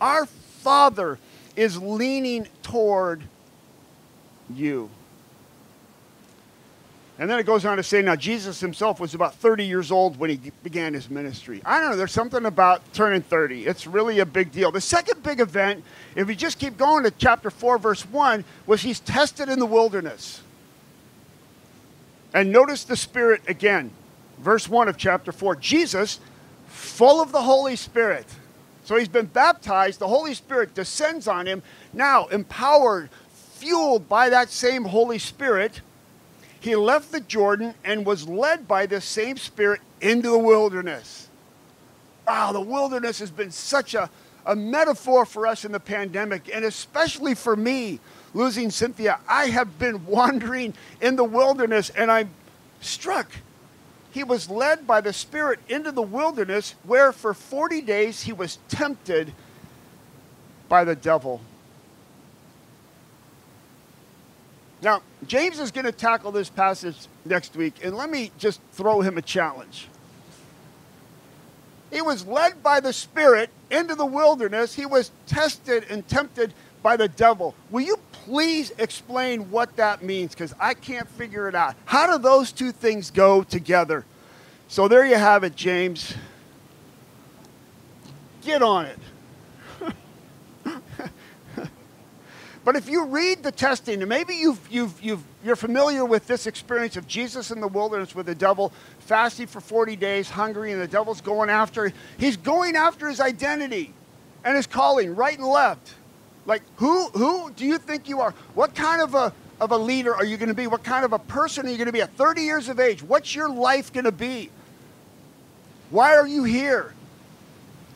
Our 0.00 0.26
Father 0.26 1.18
is 1.56 1.80
leaning 1.80 2.46
toward 2.62 3.22
you. 4.52 4.88
And 7.16 7.30
then 7.30 7.38
it 7.38 7.46
goes 7.46 7.64
on 7.64 7.76
to 7.76 7.82
say, 7.82 8.02
now 8.02 8.16
Jesus 8.16 8.58
himself 8.58 8.98
was 8.98 9.14
about 9.14 9.36
30 9.36 9.64
years 9.64 9.92
old 9.92 10.18
when 10.18 10.30
he 10.30 10.50
began 10.64 10.94
his 10.94 11.08
ministry. 11.08 11.62
I 11.64 11.80
don't 11.80 11.90
know, 11.90 11.96
there's 11.96 12.12
something 12.12 12.44
about 12.44 12.92
turning 12.92 13.22
30. 13.22 13.66
It's 13.66 13.86
really 13.86 14.18
a 14.18 14.26
big 14.26 14.50
deal. 14.50 14.72
The 14.72 14.80
second 14.80 15.22
big 15.22 15.38
event, 15.38 15.84
if 16.16 16.26
we 16.26 16.34
just 16.34 16.58
keep 16.58 16.76
going 16.76 17.04
to 17.04 17.12
chapter 17.12 17.50
4, 17.50 17.78
verse 17.78 18.02
1, 18.02 18.44
was 18.66 18.82
he's 18.82 18.98
tested 18.98 19.48
in 19.48 19.60
the 19.60 19.66
wilderness. 19.66 20.40
And 22.34 22.50
notice 22.50 22.84
the 22.84 22.96
Spirit 22.96 23.42
again. 23.46 23.92
Verse 24.40 24.68
1 24.68 24.88
of 24.88 24.96
chapter 24.96 25.30
4 25.32 25.56
Jesus, 25.56 26.18
full 26.66 27.22
of 27.22 27.30
the 27.32 27.42
Holy 27.42 27.76
Spirit. 27.76 28.26
So 28.84 28.96
he's 28.96 29.08
been 29.08 29.26
baptized, 29.26 30.00
the 30.00 30.08
Holy 30.08 30.34
Spirit 30.34 30.74
descends 30.74 31.26
on 31.26 31.46
him. 31.46 31.62
Now, 31.94 32.26
empowered, 32.26 33.08
fueled 33.54 34.08
by 34.08 34.28
that 34.28 34.50
same 34.50 34.84
Holy 34.84 35.18
Spirit, 35.18 35.80
he 36.60 36.76
left 36.76 37.12
the 37.12 37.20
Jordan 37.20 37.74
and 37.84 38.04
was 38.04 38.28
led 38.28 38.66
by 38.68 38.86
the 38.86 39.00
same 39.00 39.36
Spirit 39.36 39.80
into 40.00 40.30
the 40.30 40.38
wilderness. 40.38 41.28
Wow, 42.26 42.52
the 42.52 42.60
wilderness 42.60 43.20
has 43.20 43.30
been 43.30 43.50
such 43.50 43.94
a, 43.94 44.10
a 44.44 44.56
metaphor 44.56 45.24
for 45.24 45.46
us 45.46 45.64
in 45.64 45.72
the 45.72 45.80
pandemic, 45.80 46.50
and 46.52 46.64
especially 46.64 47.34
for 47.34 47.54
me 47.54 48.00
losing 48.34 48.70
Cynthia, 48.70 49.18
I 49.28 49.46
have 49.46 49.78
been 49.78 50.04
wandering 50.06 50.74
in 51.00 51.16
the 51.16 51.24
wilderness 51.24 51.90
and 51.90 52.10
I'm 52.10 52.30
struck. 52.80 53.30
He 54.10 54.22
was 54.22 54.50
led 54.50 54.86
by 54.86 55.00
the 55.00 55.12
Spirit 55.12 55.60
into 55.68 55.90
the 55.90 56.02
wilderness 56.02 56.74
where 56.84 57.12
for 57.12 57.32
40 57.32 57.80
days 57.80 58.22
he 58.22 58.32
was 58.32 58.58
tempted 58.68 59.32
by 60.68 60.84
the 60.84 60.94
devil. 60.94 61.40
Now, 64.82 65.00
James 65.26 65.58
is 65.58 65.70
going 65.70 65.86
to 65.86 65.92
tackle 65.92 66.30
this 66.30 66.50
passage 66.50 67.08
next 67.24 67.56
week, 67.56 67.76
and 67.82 67.96
let 67.96 68.10
me 68.10 68.30
just 68.36 68.60
throw 68.72 69.00
him 69.00 69.16
a 69.16 69.22
challenge. 69.22 69.88
He 71.90 72.02
was 72.02 72.26
led 72.26 72.62
by 72.62 72.80
the 72.80 72.92
Spirit 72.92 73.50
into 73.70 73.94
the 73.94 74.04
wilderness. 74.04 74.74
He 74.74 74.84
was 74.84 75.10
tested 75.26 75.86
and 75.88 76.06
tempted 76.06 76.52
by 76.82 76.96
the 76.96 77.08
devil. 77.08 77.54
Will 77.70 77.80
you 77.80 77.96
please 78.24 78.72
explain 78.78 79.50
what 79.50 79.76
that 79.76 80.02
means? 80.02 80.32
Because 80.32 80.54
I 80.58 80.74
can't 80.74 81.08
figure 81.10 81.48
it 81.48 81.54
out. 81.54 81.74
How 81.84 82.06
do 82.06 82.22
those 82.22 82.52
two 82.52 82.72
things 82.72 83.10
go 83.10 83.42
together? 83.42 84.04
So 84.68 84.88
there 84.88 85.04
you 85.04 85.16
have 85.16 85.44
it, 85.44 85.54
James. 85.54 86.14
Get 88.42 88.62
on 88.62 88.86
it. 88.86 88.98
but 92.64 92.76
if 92.76 92.88
you 92.88 93.04
read 93.06 93.42
the 93.42 93.52
testing, 93.52 94.00
and 94.00 94.08
maybe 94.08 94.34
you've, 94.34 94.60
you've, 94.70 95.02
you've, 95.02 95.22
you're 95.44 95.56
familiar 95.56 96.04
with 96.04 96.26
this 96.26 96.46
experience 96.46 96.96
of 96.96 97.06
Jesus 97.06 97.50
in 97.50 97.60
the 97.60 97.68
wilderness 97.68 98.14
with 98.14 98.26
the 98.26 98.34
devil, 98.34 98.72
fasting 99.00 99.46
for 99.46 99.60
40 99.60 99.96
days, 99.96 100.30
hungry, 100.30 100.72
and 100.72 100.80
the 100.80 100.88
devil's 100.88 101.20
going 101.20 101.50
after, 101.50 101.92
he's 102.16 102.38
going 102.38 102.74
after 102.74 103.08
his 103.08 103.20
identity 103.20 103.92
and 104.44 104.56
his 104.56 104.66
calling 104.66 105.14
right 105.14 105.38
and 105.38 105.46
left. 105.46 105.94
Like, 106.46 106.62
who, 106.76 107.08
who 107.10 107.50
do 107.52 107.64
you 107.64 107.78
think 107.78 108.08
you 108.08 108.20
are? 108.20 108.32
What 108.54 108.74
kind 108.74 109.00
of 109.00 109.14
a, 109.14 109.32
of 109.60 109.70
a 109.70 109.78
leader 109.78 110.14
are 110.14 110.24
you 110.24 110.36
going 110.36 110.48
to 110.48 110.54
be? 110.54 110.66
What 110.66 110.84
kind 110.84 111.04
of 111.04 111.12
a 111.12 111.18
person 111.18 111.66
are 111.66 111.70
you 111.70 111.76
going 111.76 111.86
to 111.86 111.92
be 111.92 112.02
at 112.02 112.12
30 112.14 112.42
years 112.42 112.68
of 112.68 112.80
age? 112.80 113.02
What's 113.02 113.34
your 113.34 113.48
life 113.48 113.92
going 113.92 114.04
to 114.04 114.12
be? 114.12 114.50
Why 115.90 116.16
are 116.16 116.26
you 116.26 116.44
here? 116.44 116.94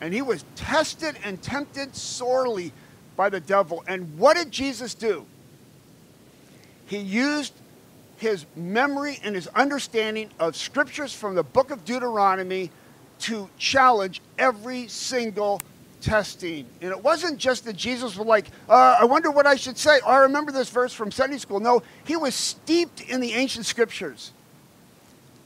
And 0.01 0.13
he 0.13 0.21
was 0.21 0.45
tested 0.55 1.17
and 1.23 1.41
tempted 1.41 1.95
sorely 1.95 2.71
by 3.15 3.29
the 3.29 3.39
devil. 3.39 3.83
And 3.87 4.17
what 4.17 4.37
did 4.37 4.51
Jesus 4.51 4.93
do? 4.93 5.25
He 6.85 6.97
used 6.97 7.53
his 8.17 8.45
memory 8.55 9.19
and 9.23 9.35
his 9.35 9.47
understanding 9.47 10.29
of 10.39 10.55
scriptures 10.55 11.13
from 11.13 11.35
the 11.35 11.43
book 11.43 11.71
of 11.71 11.85
Deuteronomy 11.85 12.71
to 13.19 13.49
challenge 13.57 14.21
every 14.37 14.87
single 14.87 15.61
testing. 16.01 16.65
And 16.81 16.91
it 16.91 17.03
wasn't 17.03 17.37
just 17.37 17.65
that 17.65 17.75
Jesus 17.75 18.17
was 18.17 18.27
like, 18.27 18.47
uh, 18.67 18.97
I 18.99 19.05
wonder 19.05 19.31
what 19.31 19.45
I 19.45 19.55
should 19.55 19.77
say. 19.77 19.99
Oh, 20.05 20.11
I 20.11 20.17
remember 20.19 20.51
this 20.51 20.69
verse 20.69 20.93
from 20.93 21.11
Sunday 21.11 21.37
school. 21.37 21.59
No, 21.59 21.83
he 22.05 22.15
was 22.15 22.35
steeped 22.35 23.01
in 23.01 23.21
the 23.21 23.33
ancient 23.33 23.65
scriptures. 23.65 24.31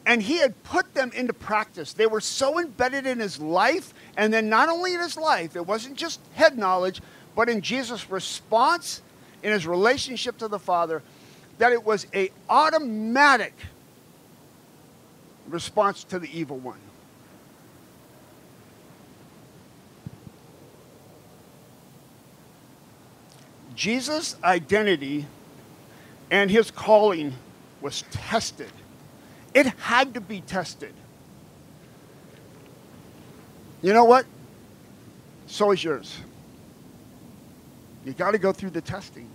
And 0.05 0.21
he 0.21 0.37
had 0.37 0.61
put 0.63 0.93
them 0.93 1.11
into 1.15 1.33
practice. 1.33 1.93
They 1.93 2.07
were 2.07 2.21
so 2.21 2.59
embedded 2.59 3.05
in 3.05 3.19
his 3.19 3.39
life, 3.39 3.93
and 4.17 4.33
then 4.33 4.49
not 4.49 4.67
only 4.67 4.93
in 4.93 4.99
his 4.99 5.15
life, 5.15 5.55
it 5.55 5.65
wasn't 5.65 5.95
just 5.95 6.19
head 6.33 6.57
knowledge, 6.57 7.01
but 7.35 7.47
in 7.47 7.61
Jesus' 7.61 8.09
response, 8.09 9.01
in 9.43 9.53
his 9.53 9.65
relationship 9.65 10.37
to 10.39 10.49
the 10.49 10.59
Father, 10.59 11.01
that 11.57 11.71
it 11.71 11.83
was 11.83 12.05
a 12.13 12.31
automatic 12.49 13.53
response 15.47 16.03
to 16.05 16.19
the 16.19 16.37
evil 16.37 16.57
one. 16.57 16.79
Jesus' 23.75 24.35
identity 24.43 25.25
and 26.31 26.49
his 26.49 26.71
calling 26.71 27.33
was 27.81 28.03
tested. 28.11 28.71
It 29.53 29.67
had 29.67 30.13
to 30.15 30.21
be 30.21 30.41
tested. 30.41 30.93
You 33.81 33.93
know 33.93 34.05
what? 34.05 34.25
So 35.47 35.71
is 35.71 35.83
yours. 35.83 36.17
You 38.05 38.13
got 38.13 38.31
to 38.31 38.37
go 38.37 38.51
through 38.51 38.71
the 38.71 38.81
testing. 38.81 39.29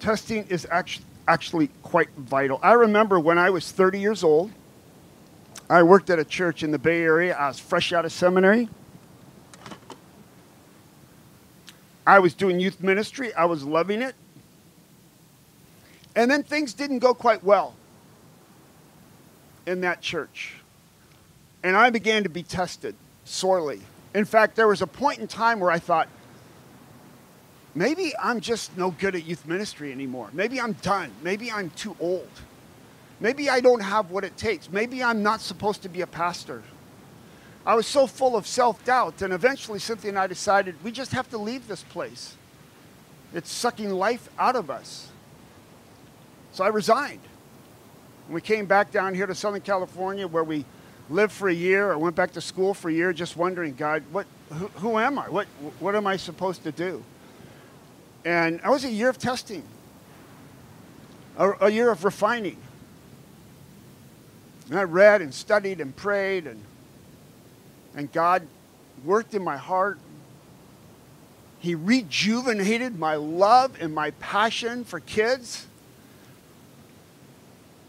Testing 0.00 0.44
is 0.48 0.66
actually, 0.70 1.04
actually 1.26 1.70
quite 1.82 2.10
vital. 2.16 2.60
I 2.62 2.72
remember 2.72 3.18
when 3.18 3.38
I 3.38 3.50
was 3.50 3.70
30 3.72 3.98
years 3.98 4.22
old, 4.22 4.50
I 5.68 5.82
worked 5.82 6.08
at 6.08 6.18
a 6.18 6.24
church 6.24 6.62
in 6.62 6.70
the 6.70 6.78
Bay 6.78 7.02
Area. 7.02 7.36
I 7.36 7.48
was 7.48 7.58
fresh 7.58 7.92
out 7.92 8.04
of 8.04 8.12
seminary. 8.12 8.68
I 12.08 12.20
was 12.20 12.32
doing 12.32 12.58
youth 12.58 12.82
ministry, 12.82 13.34
I 13.34 13.44
was 13.44 13.64
loving 13.64 14.00
it. 14.00 14.14
And 16.16 16.30
then 16.30 16.42
things 16.42 16.72
didn't 16.72 17.00
go 17.00 17.12
quite 17.12 17.44
well 17.44 17.74
in 19.66 19.82
that 19.82 20.00
church. 20.00 20.54
And 21.62 21.76
I 21.76 21.90
began 21.90 22.22
to 22.22 22.30
be 22.30 22.42
tested 22.42 22.96
sorely. 23.26 23.82
In 24.14 24.24
fact, 24.24 24.56
there 24.56 24.66
was 24.66 24.80
a 24.80 24.86
point 24.86 25.18
in 25.18 25.28
time 25.28 25.60
where 25.60 25.70
I 25.70 25.78
thought, 25.78 26.08
maybe 27.74 28.14
I'm 28.18 28.40
just 28.40 28.74
no 28.78 28.90
good 28.92 29.14
at 29.14 29.26
youth 29.26 29.46
ministry 29.46 29.92
anymore. 29.92 30.30
Maybe 30.32 30.58
I'm 30.58 30.72
done. 30.72 31.10
Maybe 31.22 31.52
I'm 31.52 31.68
too 31.70 31.94
old. 32.00 32.30
Maybe 33.20 33.50
I 33.50 33.60
don't 33.60 33.82
have 33.82 34.10
what 34.10 34.24
it 34.24 34.34
takes. 34.38 34.72
Maybe 34.72 35.04
I'm 35.04 35.22
not 35.22 35.42
supposed 35.42 35.82
to 35.82 35.90
be 35.90 36.00
a 36.00 36.06
pastor. 36.06 36.62
I 37.68 37.74
was 37.74 37.86
so 37.86 38.06
full 38.06 38.34
of 38.34 38.46
self 38.46 38.82
doubt, 38.86 39.20
and 39.20 39.30
eventually 39.30 39.78
Cynthia 39.78 40.08
and 40.08 40.18
I 40.18 40.26
decided 40.26 40.74
we 40.82 40.90
just 40.90 41.12
have 41.12 41.28
to 41.28 41.38
leave 41.38 41.68
this 41.68 41.82
place. 41.82 42.34
It's 43.34 43.52
sucking 43.52 43.90
life 43.90 44.30
out 44.38 44.56
of 44.56 44.70
us. 44.70 45.08
So 46.52 46.64
I 46.64 46.68
resigned. 46.68 47.20
And 48.24 48.34
we 48.34 48.40
came 48.40 48.64
back 48.64 48.90
down 48.90 49.12
here 49.12 49.26
to 49.26 49.34
Southern 49.34 49.60
California 49.60 50.26
where 50.26 50.44
we 50.44 50.64
lived 51.10 51.30
for 51.30 51.50
a 51.50 51.52
year. 51.52 51.92
I 51.92 51.96
went 51.96 52.16
back 52.16 52.32
to 52.32 52.40
school 52.40 52.72
for 52.72 52.88
a 52.88 52.92
year 52.92 53.12
just 53.12 53.36
wondering, 53.36 53.74
God, 53.74 54.02
what, 54.12 54.26
who, 54.50 54.68
who 54.68 54.98
am 54.98 55.18
I? 55.18 55.28
What, 55.28 55.46
what 55.78 55.94
am 55.94 56.06
I 56.06 56.16
supposed 56.16 56.62
to 56.62 56.72
do? 56.72 57.04
And 58.24 58.62
it 58.64 58.68
was 58.68 58.86
a 58.86 58.90
year 58.90 59.10
of 59.10 59.18
testing, 59.18 59.62
a, 61.36 61.50
a 61.66 61.68
year 61.68 61.90
of 61.90 62.02
refining. 62.02 62.56
And 64.70 64.78
I 64.78 64.84
read 64.84 65.20
and 65.20 65.34
studied 65.34 65.82
and 65.82 65.94
prayed, 65.94 66.46
and, 66.46 66.62
and 67.94 68.10
God 68.12 68.46
worked 69.04 69.34
in 69.34 69.42
my 69.42 69.56
heart. 69.56 69.98
He 71.60 71.74
rejuvenated 71.74 72.98
my 72.98 73.16
love 73.16 73.76
and 73.80 73.94
my 73.94 74.12
passion 74.12 74.84
for 74.84 75.00
kids. 75.00 75.66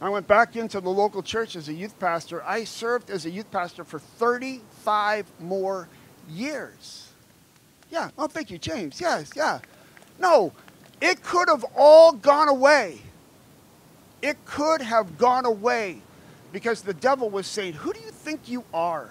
I 0.02 0.10
went 0.10 0.28
back 0.28 0.56
into 0.56 0.80
the 0.80 0.90
local 0.90 1.22
church 1.22 1.56
as 1.56 1.68
a 1.68 1.74
youth 1.74 2.00
pastor. 2.00 2.42
I 2.44 2.64
served 2.64 3.10
as 3.10 3.26
a 3.26 3.30
youth 3.30 3.52
pastor 3.52 3.84
for 3.84 4.00
35 4.00 5.26
more 5.40 5.90
years. 6.30 7.10
Yeah. 7.92 8.10
Oh, 8.18 8.28
thank 8.28 8.50
you, 8.50 8.58
James. 8.58 9.02
Yes, 9.02 9.32
yeah. 9.36 9.60
No, 10.18 10.54
it 11.02 11.22
could 11.24 11.50
have 11.50 11.66
all 11.76 12.14
gone 12.14 12.48
away. 12.48 13.00
It 14.22 14.44
could 14.46 14.82
have 14.82 15.18
gone 15.18 15.46
away 15.46 16.02
because 16.52 16.82
the 16.82 16.94
devil 16.94 17.30
was 17.30 17.48
saying, 17.48 17.74
Who 17.74 17.94
do 17.94 18.00
you 18.00 18.12
think 18.12 18.48
you 18.48 18.64
are? 18.74 19.10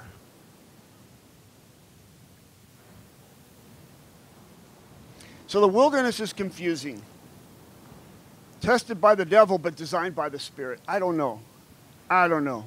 So 5.49 5.61
the 5.61 5.69
wilderness 5.69 6.21
is 6.21 6.33
confusing. 6.33 7.03
Tested 8.61 9.01
by 9.01 9.15
the 9.15 9.25
devil, 9.25 9.59
but 9.59 9.77
designed 9.77 10.15
by 10.15 10.29
the 10.29 10.39
Spirit. 10.39 10.79
I 10.87 10.99
don't 10.99 11.17
know. 11.17 11.41
I 12.09 12.29
don't 12.29 12.45
know. 12.45 12.65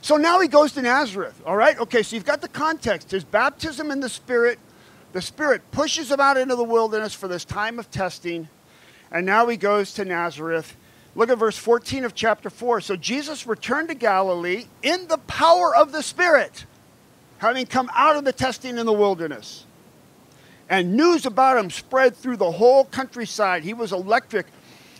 So 0.00 0.16
now 0.16 0.40
he 0.40 0.48
goes 0.48 0.72
to 0.72 0.82
Nazareth, 0.82 1.40
all 1.46 1.56
right? 1.56 1.78
Okay, 1.78 2.02
so 2.02 2.16
you've 2.16 2.24
got 2.24 2.40
the 2.40 2.48
context. 2.48 3.10
His 3.10 3.24
baptism 3.24 3.90
in 3.90 4.00
the 4.00 4.08
Spirit. 4.08 4.58
The 5.12 5.20
Spirit 5.22 5.62
pushes 5.70 6.10
him 6.10 6.18
out 6.18 6.36
into 6.36 6.56
the 6.56 6.64
wilderness 6.64 7.14
for 7.14 7.28
this 7.28 7.44
time 7.44 7.78
of 7.78 7.90
testing. 7.90 8.48
And 9.10 9.26
now 9.26 9.46
he 9.46 9.56
goes 9.56 9.94
to 9.94 10.04
Nazareth. 10.04 10.76
Look 11.14 11.30
at 11.30 11.38
verse 11.38 11.58
14 11.58 12.04
of 12.04 12.14
chapter 12.14 12.48
4. 12.48 12.80
So 12.80 12.96
Jesus 12.96 13.46
returned 13.46 13.88
to 13.88 13.94
Galilee 13.94 14.64
in 14.82 15.08
the 15.08 15.18
power 15.18 15.76
of 15.76 15.92
the 15.92 16.02
Spirit, 16.02 16.64
having 17.38 17.66
come 17.66 17.90
out 17.94 18.16
of 18.16 18.24
the 18.24 18.32
testing 18.32 18.78
in 18.78 18.86
the 18.86 18.92
wilderness. 18.92 19.66
And 20.68 20.96
news 20.96 21.26
about 21.26 21.58
him 21.58 21.70
spread 21.70 22.16
through 22.16 22.38
the 22.38 22.50
whole 22.50 22.84
countryside. 22.86 23.64
He 23.64 23.74
was 23.74 23.92
electric 23.92 24.46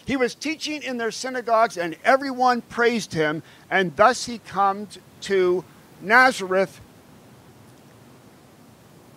he 0.07 0.17
was 0.17 0.35
teaching 0.35 0.83
in 0.83 0.99
their 0.99 1.11
synagogues, 1.11 1.79
and 1.79 1.97
everyone 2.05 2.61
praised 2.63 3.15
him. 3.15 3.43
And 3.71 3.95
thus 3.97 4.27
he 4.27 4.39
comes 4.39 4.99
to 5.23 5.65
Nazareth, 6.01 6.81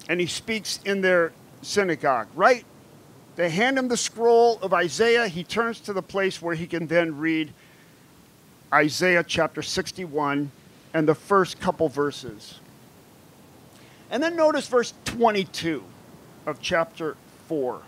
and 0.08 0.20
he 0.22 0.28
speaks 0.28 0.80
in 0.86 1.02
their 1.02 1.34
synagogue, 1.62 2.28
right? 2.36 2.64
They 3.36 3.50
hand 3.50 3.78
him 3.78 3.90
the 3.90 3.98
scroll 3.98 4.58
of 4.62 4.74
Isaiah. 4.74 5.28
He 5.28 5.44
turns 5.44 5.82
to 5.82 5.94
the 5.94 6.02
place 6.02 6.42
where 6.42 6.56
he 6.56 6.66
can 6.66 6.88
then 6.88 7.18
read 7.18 7.54
Isaiah 8.74 9.24
chapter 9.24 9.62
61 9.62 10.50
and 10.94 11.08
the 11.08 11.16
first 11.16 11.60
couple 11.60 11.90
verses. 11.90 12.60
And 14.10 14.24
then 14.24 14.38
notice 14.38 14.68
verse 14.70 14.94
22 15.04 15.84
of 16.48 16.60
chapter 16.62 17.16
4 17.48 17.82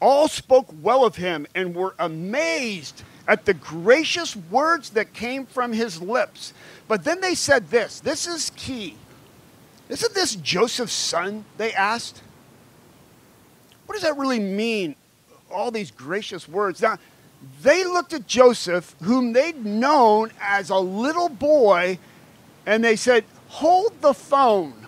all 0.00 0.28
spoke 0.28 0.72
well 0.82 1.04
of 1.04 1.16
him 1.16 1.46
and 1.54 1.74
were 1.74 1.94
amazed 1.98 3.02
at 3.26 3.44
the 3.44 3.54
gracious 3.54 4.36
words 4.36 4.90
that 4.90 5.12
came 5.12 5.44
from 5.44 5.72
his 5.72 6.00
lips. 6.00 6.52
But 6.86 7.04
then 7.04 7.20
they 7.20 7.34
said 7.34 7.70
this 7.70 8.00
this 8.00 8.26
is 8.26 8.50
key. 8.56 8.96
Isn't 9.88 10.14
this 10.14 10.36
Joseph's 10.36 10.92
son? 10.92 11.44
They 11.56 11.72
asked. 11.72 12.22
What 13.86 13.94
does 13.94 14.02
that 14.02 14.18
really 14.18 14.40
mean? 14.40 14.96
All 15.50 15.70
these 15.70 15.90
gracious 15.90 16.46
words. 16.46 16.82
Now, 16.82 16.98
they 17.62 17.84
looked 17.84 18.12
at 18.12 18.26
Joseph, 18.26 18.94
whom 19.02 19.32
they'd 19.32 19.64
known 19.64 20.30
as 20.40 20.68
a 20.68 20.76
little 20.76 21.30
boy, 21.30 21.98
and 22.66 22.84
they 22.84 22.96
said, 22.96 23.24
Hold 23.48 24.02
the 24.02 24.12
phone. 24.12 24.87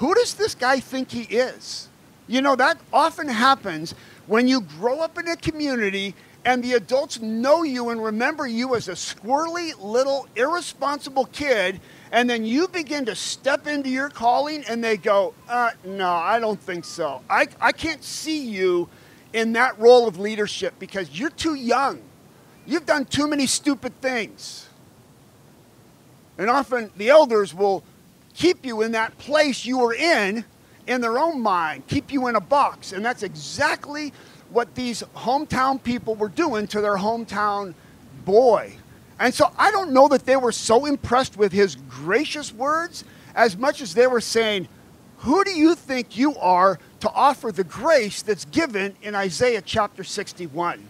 Who 0.00 0.14
does 0.14 0.32
this 0.32 0.54
guy 0.54 0.80
think 0.80 1.10
he 1.10 1.24
is? 1.24 1.88
You 2.26 2.40
know, 2.40 2.56
that 2.56 2.78
often 2.90 3.28
happens 3.28 3.94
when 4.26 4.48
you 4.48 4.62
grow 4.62 5.00
up 5.00 5.18
in 5.18 5.28
a 5.28 5.36
community 5.36 6.14
and 6.42 6.64
the 6.64 6.72
adults 6.72 7.20
know 7.20 7.64
you 7.64 7.90
and 7.90 8.02
remember 8.02 8.46
you 8.46 8.74
as 8.74 8.88
a 8.88 8.92
squirrely 8.92 9.78
little 9.78 10.26
irresponsible 10.36 11.26
kid 11.26 11.82
and 12.12 12.30
then 12.30 12.46
you 12.46 12.66
begin 12.68 13.04
to 13.04 13.14
step 13.14 13.66
into 13.66 13.90
your 13.90 14.08
calling 14.08 14.64
and 14.64 14.82
they 14.82 14.96
go 14.96 15.34
uh, 15.50 15.70
no 15.84 16.08
i 16.08 16.38
don't 16.38 16.60
think 16.60 16.86
so. 16.86 17.20
I, 17.28 17.48
I 17.60 17.72
can't 17.72 18.02
see 18.02 18.42
you 18.46 18.88
in 19.34 19.52
that 19.52 19.78
role 19.78 20.08
of 20.08 20.18
leadership 20.18 20.78
because 20.78 21.10
you're 21.10 21.28
too 21.28 21.56
young. 21.56 22.00
You've 22.64 22.86
done 22.86 23.04
too 23.04 23.28
many 23.28 23.46
stupid 23.46 24.00
things. 24.00 24.66
And 26.38 26.48
often 26.48 26.90
the 26.96 27.10
elders 27.10 27.52
will 27.52 27.84
keep 28.40 28.64
you 28.64 28.80
in 28.80 28.92
that 28.92 29.16
place 29.18 29.66
you 29.66 29.78
were 29.78 29.92
in 29.92 30.42
in 30.86 31.02
their 31.02 31.18
own 31.18 31.40
mind, 31.40 31.86
keep 31.86 32.10
you 32.10 32.26
in 32.26 32.36
a 32.36 32.40
box. 32.40 32.92
And 32.92 33.04
that's 33.04 33.22
exactly 33.22 34.14
what 34.48 34.74
these 34.74 35.02
hometown 35.14 35.80
people 35.80 36.14
were 36.14 36.30
doing 36.30 36.66
to 36.68 36.80
their 36.80 36.96
hometown 36.96 37.74
boy. 38.24 38.72
And 39.20 39.34
so 39.34 39.52
I 39.58 39.70
don't 39.70 39.92
know 39.92 40.08
that 40.08 40.24
they 40.24 40.36
were 40.36 40.52
so 40.52 40.86
impressed 40.86 41.36
with 41.36 41.52
his 41.52 41.76
gracious 41.76 42.50
words 42.52 43.04
as 43.34 43.58
much 43.58 43.82
as 43.82 43.92
they 43.92 44.06
were 44.06 44.22
saying, 44.22 44.68
Who 45.18 45.44
do 45.44 45.50
you 45.50 45.74
think 45.74 46.16
you 46.16 46.34
are 46.38 46.78
to 47.00 47.10
offer 47.10 47.52
the 47.52 47.62
grace 47.62 48.22
that's 48.22 48.46
given 48.46 48.96
in 49.02 49.14
Isaiah 49.14 49.60
chapter 49.60 50.02
61? 50.02 50.82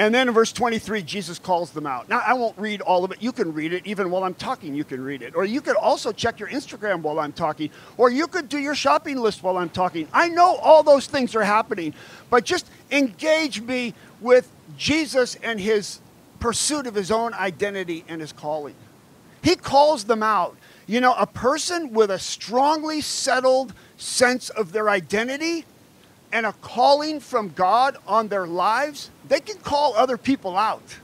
And 0.00 0.14
then 0.14 0.28
in 0.28 0.34
verse 0.34 0.50
23, 0.50 1.02
Jesus 1.02 1.38
calls 1.38 1.72
them 1.72 1.84
out. 1.84 2.08
Now, 2.08 2.22
I 2.26 2.32
won't 2.32 2.56
read 2.56 2.80
all 2.80 3.04
of 3.04 3.12
it. 3.12 3.22
You 3.22 3.32
can 3.32 3.52
read 3.52 3.74
it. 3.74 3.86
Even 3.86 4.10
while 4.10 4.24
I'm 4.24 4.32
talking, 4.32 4.74
you 4.74 4.82
can 4.82 5.04
read 5.04 5.20
it. 5.20 5.36
Or 5.36 5.44
you 5.44 5.60
could 5.60 5.76
also 5.76 6.10
check 6.10 6.40
your 6.40 6.48
Instagram 6.48 7.02
while 7.02 7.20
I'm 7.20 7.34
talking. 7.34 7.68
Or 7.98 8.08
you 8.08 8.26
could 8.26 8.48
do 8.48 8.56
your 8.56 8.74
shopping 8.74 9.18
list 9.18 9.42
while 9.42 9.58
I'm 9.58 9.68
talking. 9.68 10.08
I 10.10 10.30
know 10.30 10.56
all 10.56 10.82
those 10.82 11.06
things 11.06 11.34
are 11.34 11.42
happening, 11.42 11.92
but 12.30 12.46
just 12.46 12.66
engage 12.90 13.60
me 13.60 13.92
with 14.22 14.50
Jesus 14.78 15.34
and 15.42 15.60
his 15.60 16.00
pursuit 16.38 16.86
of 16.86 16.94
his 16.94 17.10
own 17.10 17.34
identity 17.34 18.02
and 18.08 18.22
his 18.22 18.32
calling. 18.32 18.76
He 19.42 19.54
calls 19.54 20.04
them 20.04 20.22
out. 20.22 20.56
You 20.86 21.02
know, 21.02 21.12
a 21.12 21.26
person 21.26 21.92
with 21.92 22.10
a 22.10 22.18
strongly 22.18 23.02
settled 23.02 23.74
sense 23.98 24.48
of 24.48 24.72
their 24.72 24.88
identity 24.88 25.66
and 26.32 26.46
a 26.46 26.52
calling 26.52 27.20
from 27.20 27.50
God 27.50 27.96
on 28.06 28.28
their 28.28 28.46
lives, 28.46 29.10
they 29.28 29.40
can 29.40 29.58
call 29.58 29.94
other 29.96 30.16
people 30.16 30.56
out. 30.56 30.96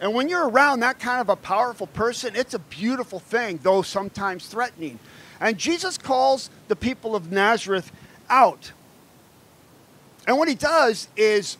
And 0.00 0.14
when 0.14 0.28
you're 0.28 0.48
around 0.48 0.80
that 0.80 0.98
kind 0.98 1.20
of 1.20 1.28
a 1.28 1.36
powerful 1.36 1.86
person, 1.86 2.36
it's 2.36 2.54
a 2.54 2.58
beautiful 2.58 3.18
thing, 3.18 3.60
though 3.62 3.82
sometimes 3.82 4.46
threatening. 4.46 4.98
And 5.40 5.58
Jesus 5.58 5.98
calls 5.98 6.50
the 6.68 6.76
people 6.76 7.16
of 7.16 7.32
Nazareth 7.32 7.92
out. 8.28 8.72
And 10.26 10.38
what 10.38 10.48
he 10.48 10.54
does 10.54 11.08
is 11.16 11.56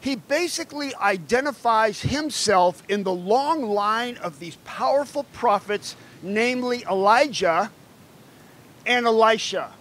he 0.00 0.16
basically 0.16 0.94
identifies 0.96 2.02
himself 2.02 2.82
in 2.88 3.02
the 3.02 3.12
long 3.12 3.62
line 3.62 4.16
of 4.18 4.38
these 4.38 4.56
powerful 4.64 5.24
prophets, 5.32 5.96
namely 6.22 6.84
Elijah 6.90 7.70
and 8.86 9.06
Elisha. 9.06 9.72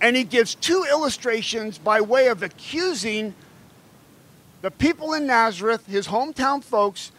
And 0.00 0.16
he 0.16 0.24
gives 0.24 0.54
two 0.54 0.84
illustrations 0.90 1.78
by 1.78 2.00
way 2.00 2.28
of 2.28 2.42
accusing 2.42 3.34
the 4.62 4.70
people 4.70 5.12
in 5.14 5.26
Nazareth, 5.26 5.86
his 5.86 6.08
hometown 6.08 6.62
folks. 6.62 7.12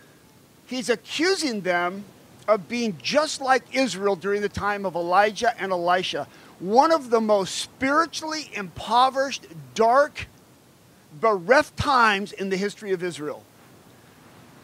He's 0.66 0.90
accusing 0.90 1.62
them 1.62 2.06
of 2.48 2.68
being 2.68 2.98
just 3.02 3.42
like 3.42 3.64
Israel 3.74 4.16
during 4.16 4.42
the 4.42 4.50
time 4.50 4.86
of 4.86 4.96
Elijah 4.96 5.60
and 5.60 5.72
Elisha. 5.72 6.28
One 6.60 6.92
of 6.92 7.10
the 7.10 7.22
most 7.22 7.56
spiritually 7.56 8.50
impoverished, 8.54 9.46
dark, 9.76 10.28
bereft 11.20 11.78
times 11.78 12.32
in 12.32 12.50
the 12.50 12.58
history 12.58 12.92
of 12.92 13.04
Israel. 13.04 13.44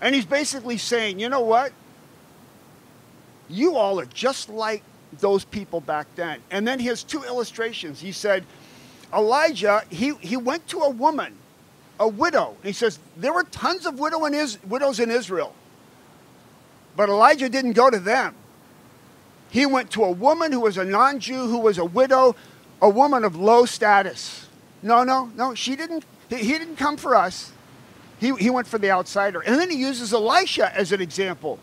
And 0.02 0.14
he's 0.14 0.26
basically 0.26 0.78
saying, 0.78 1.20
you 1.20 1.30
know 1.30 1.42
what? 1.42 1.72
You 3.50 3.76
all 3.76 4.00
are 4.00 4.06
just 4.06 4.50
like 4.50 4.84
those 5.20 5.46
people 5.46 5.82
back 5.82 6.08
then. 6.16 6.40
And 6.52 6.68
then 6.68 6.80
he 6.80 6.88
has 6.88 7.04
two 7.04 7.24
illustrations. 7.24 8.00
He 8.00 8.12
said, 8.12 8.46
Elijah, 9.14 9.84
he, 9.90 10.14
he 10.16 10.38
went 10.38 10.68
to 10.70 10.80
a 10.80 10.90
woman, 10.90 11.36
a 12.00 12.08
widow. 12.08 12.56
And 12.58 12.66
he 12.66 12.74
says, 12.74 13.00
there 13.18 13.34
were 13.34 13.44
tons 13.44 13.86
of 13.86 14.00
widow 14.00 14.26
in 14.26 14.34
Is- 14.34 14.58
widows 14.68 15.00
in 15.00 15.12
Israel. 15.12 15.54
But 16.96 17.10
Elijah 17.10 17.50
didn't 17.50 17.74
go 17.74 17.90
to 17.90 18.00
them. 18.00 18.36
He 19.50 19.66
went 19.66 19.92
to 19.92 20.04
a 20.04 20.12
woman 20.12 20.52
who 20.52 20.60
was 20.60 20.78
a 20.78 20.84
non 20.84 21.20
Jew, 21.20 21.48
who 21.48 21.60
was 21.60 21.78
a 21.78 21.86
widow, 21.86 22.36
a 22.82 22.90
woman 22.90 23.24
of 23.24 23.36
low 23.36 23.66
status. 23.66 24.48
No, 24.82 25.04
no, 25.04 25.32
no, 25.36 25.54
she 25.54 25.76
didn't, 25.76 26.04
he, 26.30 26.38
he 26.38 26.58
didn't 26.58 26.76
come 26.76 26.98
for 26.98 27.16
us. 27.16 27.52
He, 28.20 28.34
he 28.36 28.50
went 28.50 28.68
for 28.68 28.78
the 28.78 28.90
outsider. 28.90 29.42
And 29.42 29.60
then 29.60 29.70
he 29.70 29.78
uses 29.78 30.14
Elisha 30.14 30.76
as 30.76 30.92
an 30.92 31.02
example. 31.02 31.60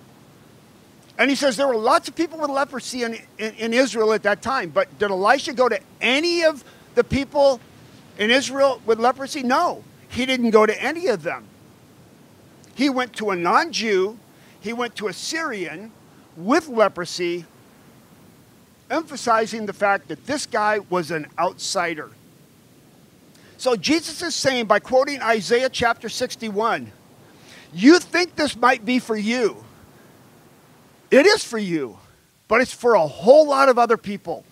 And 1.20 1.28
he 1.28 1.36
says 1.36 1.58
there 1.58 1.68
were 1.68 1.76
lots 1.76 2.08
of 2.08 2.16
people 2.16 2.38
with 2.38 2.48
leprosy 2.48 3.02
in, 3.02 3.18
in, 3.36 3.54
in, 3.56 3.74
Israel 3.74 4.14
at 4.14 4.22
that 4.22 4.40
time, 4.40 4.70
but 4.70 4.98
did 4.98 5.10
Elisha 5.10 5.52
go 5.52 5.68
to 5.68 5.78
any 6.00 6.44
of 6.44 6.64
the 6.94 7.04
people 7.04 7.60
in 8.18 8.30
Israel 8.30 8.80
with 8.86 8.98
leprosy? 8.98 9.42
No, 9.42 9.84
he 10.08 10.24
didn't 10.24 10.48
go 10.48 10.64
to 10.64 10.82
any 10.82 11.08
of 11.08 11.22
them. 11.22 11.44
He 12.74 12.88
went 12.88 13.12
to 13.16 13.32
a 13.32 13.36
non 13.36 13.70
Jew, 13.70 14.18
he 14.60 14.72
went 14.72 14.96
to 14.96 15.08
a 15.08 15.12
Syrian 15.12 15.92
with 16.38 16.68
leprosy, 16.68 17.44
emphasizing 18.88 19.66
the 19.66 19.74
fact 19.74 20.08
that 20.08 20.24
this 20.26 20.46
guy 20.46 20.78
was 20.88 21.10
an 21.10 21.26
outsider. 21.38 22.08
So 23.58 23.76
Jesus 23.76 24.22
is 24.22 24.34
saying 24.34 24.64
by 24.64 24.78
quoting 24.78 25.20
Isaiah 25.20 25.68
chapter 25.68 26.08
61, 26.08 26.90
you 27.74 27.98
think 27.98 28.36
this 28.36 28.56
might 28.56 28.86
be 28.86 28.98
for 28.98 29.18
you. 29.18 29.66
It 31.10 31.26
is 31.26 31.44
for 31.44 31.58
you, 31.58 31.98
but 32.46 32.60
it's 32.60 32.72
for 32.72 32.94
a 32.94 33.06
whole 33.06 33.48
lot 33.48 33.68
of 33.68 33.78
other 33.78 33.96
people. 33.96 34.44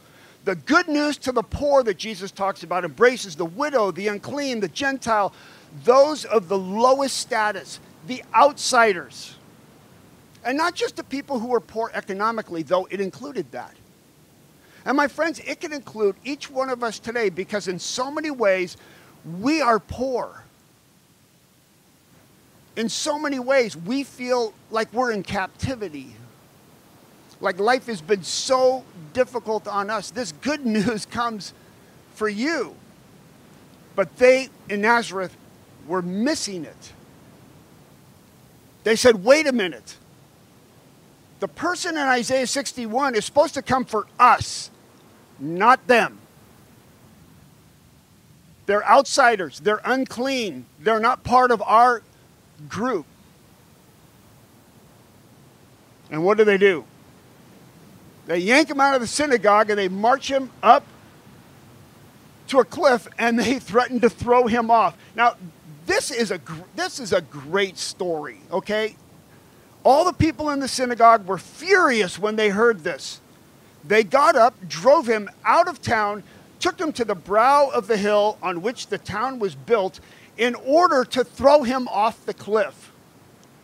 The 0.44 0.56
good 0.56 0.88
news 0.88 1.16
to 1.18 1.32
the 1.32 1.42
poor 1.42 1.82
that 1.84 1.98
Jesus 1.98 2.30
talks 2.30 2.62
about 2.62 2.84
embraces 2.84 3.36
the 3.36 3.44
widow, 3.44 3.90
the 3.90 4.08
unclean, 4.08 4.60
the 4.60 4.68
Gentile, 4.68 5.32
those 5.84 6.24
of 6.24 6.48
the 6.48 6.58
lowest 6.58 7.18
status, 7.18 7.80
the 8.06 8.24
outsiders. 8.34 9.36
And 10.44 10.56
not 10.56 10.74
just 10.74 10.96
the 10.96 11.04
people 11.04 11.38
who 11.38 11.54
are 11.54 11.60
poor 11.60 11.90
economically, 11.94 12.62
though 12.62 12.86
it 12.90 13.00
included 13.00 13.50
that. 13.52 13.74
And 14.84 14.96
my 14.96 15.06
friends, 15.06 15.40
it 15.40 15.60
can 15.60 15.72
include 15.72 16.16
each 16.24 16.50
one 16.50 16.70
of 16.70 16.82
us 16.82 16.98
today 16.98 17.28
because 17.28 17.68
in 17.68 17.78
so 17.78 18.10
many 18.10 18.30
ways, 18.30 18.76
we 19.38 19.60
are 19.60 19.78
poor. 19.78 20.44
In 22.76 22.88
so 22.88 23.18
many 23.18 23.38
ways, 23.38 23.76
we 23.76 24.02
feel 24.02 24.54
like 24.70 24.90
we're 24.92 25.12
in 25.12 25.22
captivity 25.22 26.14
like 27.40 27.58
life 27.58 27.86
has 27.86 28.00
been 28.00 28.22
so 28.22 28.84
difficult 29.12 29.68
on 29.68 29.90
us. 29.90 30.10
This 30.10 30.32
good 30.32 30.66
news 30.66 31.06
comes 31.06 31.52
for 32.14 32.28
you. 32.28 32.74
But 33.94 34.16
they 34.16 34.48
in 34.68 34.80
Nazareth 34.80 35.36
were 35.86 36.02
missing 36.02 36.64
it. 36.64 36.92
They 38.84 38.96
said, 38.96 39.24
wait 39.24 39.46
a 39.46 39.52
minute. 39.52 39.96
The 41.40 41.48
person 41.48 41.96
in 41.96 42.02
Isaiah 42.02 42.46
61 42.46 43.14
is 43.14 43.24
supposed 43.24 43.54
to 43.54 43.62
come 43.62 43.84
for 43.84 44.06
us, 44.18 44.70
not 45.38 45.86
them. 45.86 46.18
They're 48.66 48.86
outsiders. 48.86 49.60
They're 49.60 49.80
unclean. 49.84 50.66
They're 50.80 51.00
not 51.00 51.24
part 51.24 51.50
of 51.50 51.62
our 51.62 52.02
group. 52.68 53.06
And 56.10 56.24
what 56.24 56.36
do 56.36 56.44
they 56.44 56.58
do? 56.58 56.84
They 58.28 58.40
yank 58.40 58.68
him 58.68 58.78
out 58.78 58.94
of 58.94 59.00
the 59.00 59.06
synagogue 59.06 59.70
and 59.70 59.78
they 59.78 59.88
march 59.88 60.30
him 60.30 60.50
up 60.62 60.84
to 62.48 62.58
a 62.60 62.64
cliff 62.64 63.08
and 63.18 63.38
they 63.38 63.58
threaten 63.58 64.00
to 64.00 64.10
throw 64.10 64.46
him 64.46 64.70
off. 64.70 64.96
Now, 65.16 65.36
this 65.86 66.10
is 66.10 66.30
a 66.30 66.38
this 66.76 67.00
is 67.00 67.14
a 67.14 67.22
great 67.22 67.78
story, 67.78 68.40
okay? 68.52 68.96
All 69.82 70.04
the 70.04 70.12
people 70.12 70.50
in 70.50 70.60
the 70.60 70.68
synagogue 70.68 71.26
were 71.26 71.38
furious 71.38 72.18
when 72.18 72.36
they 72.36 72.50
heard 72.50 72.84
this. 72.84 73.22
They 73.82 74.04
got 74.04 74.36
up, 74.36 74.54
drove 74.68 75.06
him 75.06 75.30
out 75.42 75.66
of 75.66 75.80
town, 75.80 76.22
took 76.60 76.78
him 76.78 76.92
to 76.92 77.06
the 77.06 77.14
brow 77.14 77.70
of 77.70 77.86
the 77.86 77.96
hill 77.96 78.36
on 78.42 78.60
which 78.60 78.88
the 78.88 78.98
town 78.98 79.38
was 79.38 79.54
built 79.54 80.00
in 80.36 80.54
order 80.54 81.02
to 81.06 81.24
throw 81.24 81.62
him 81.62 81.88
off 81.88 82.26
the 82.26 82.34
cliff. 82.34 82.92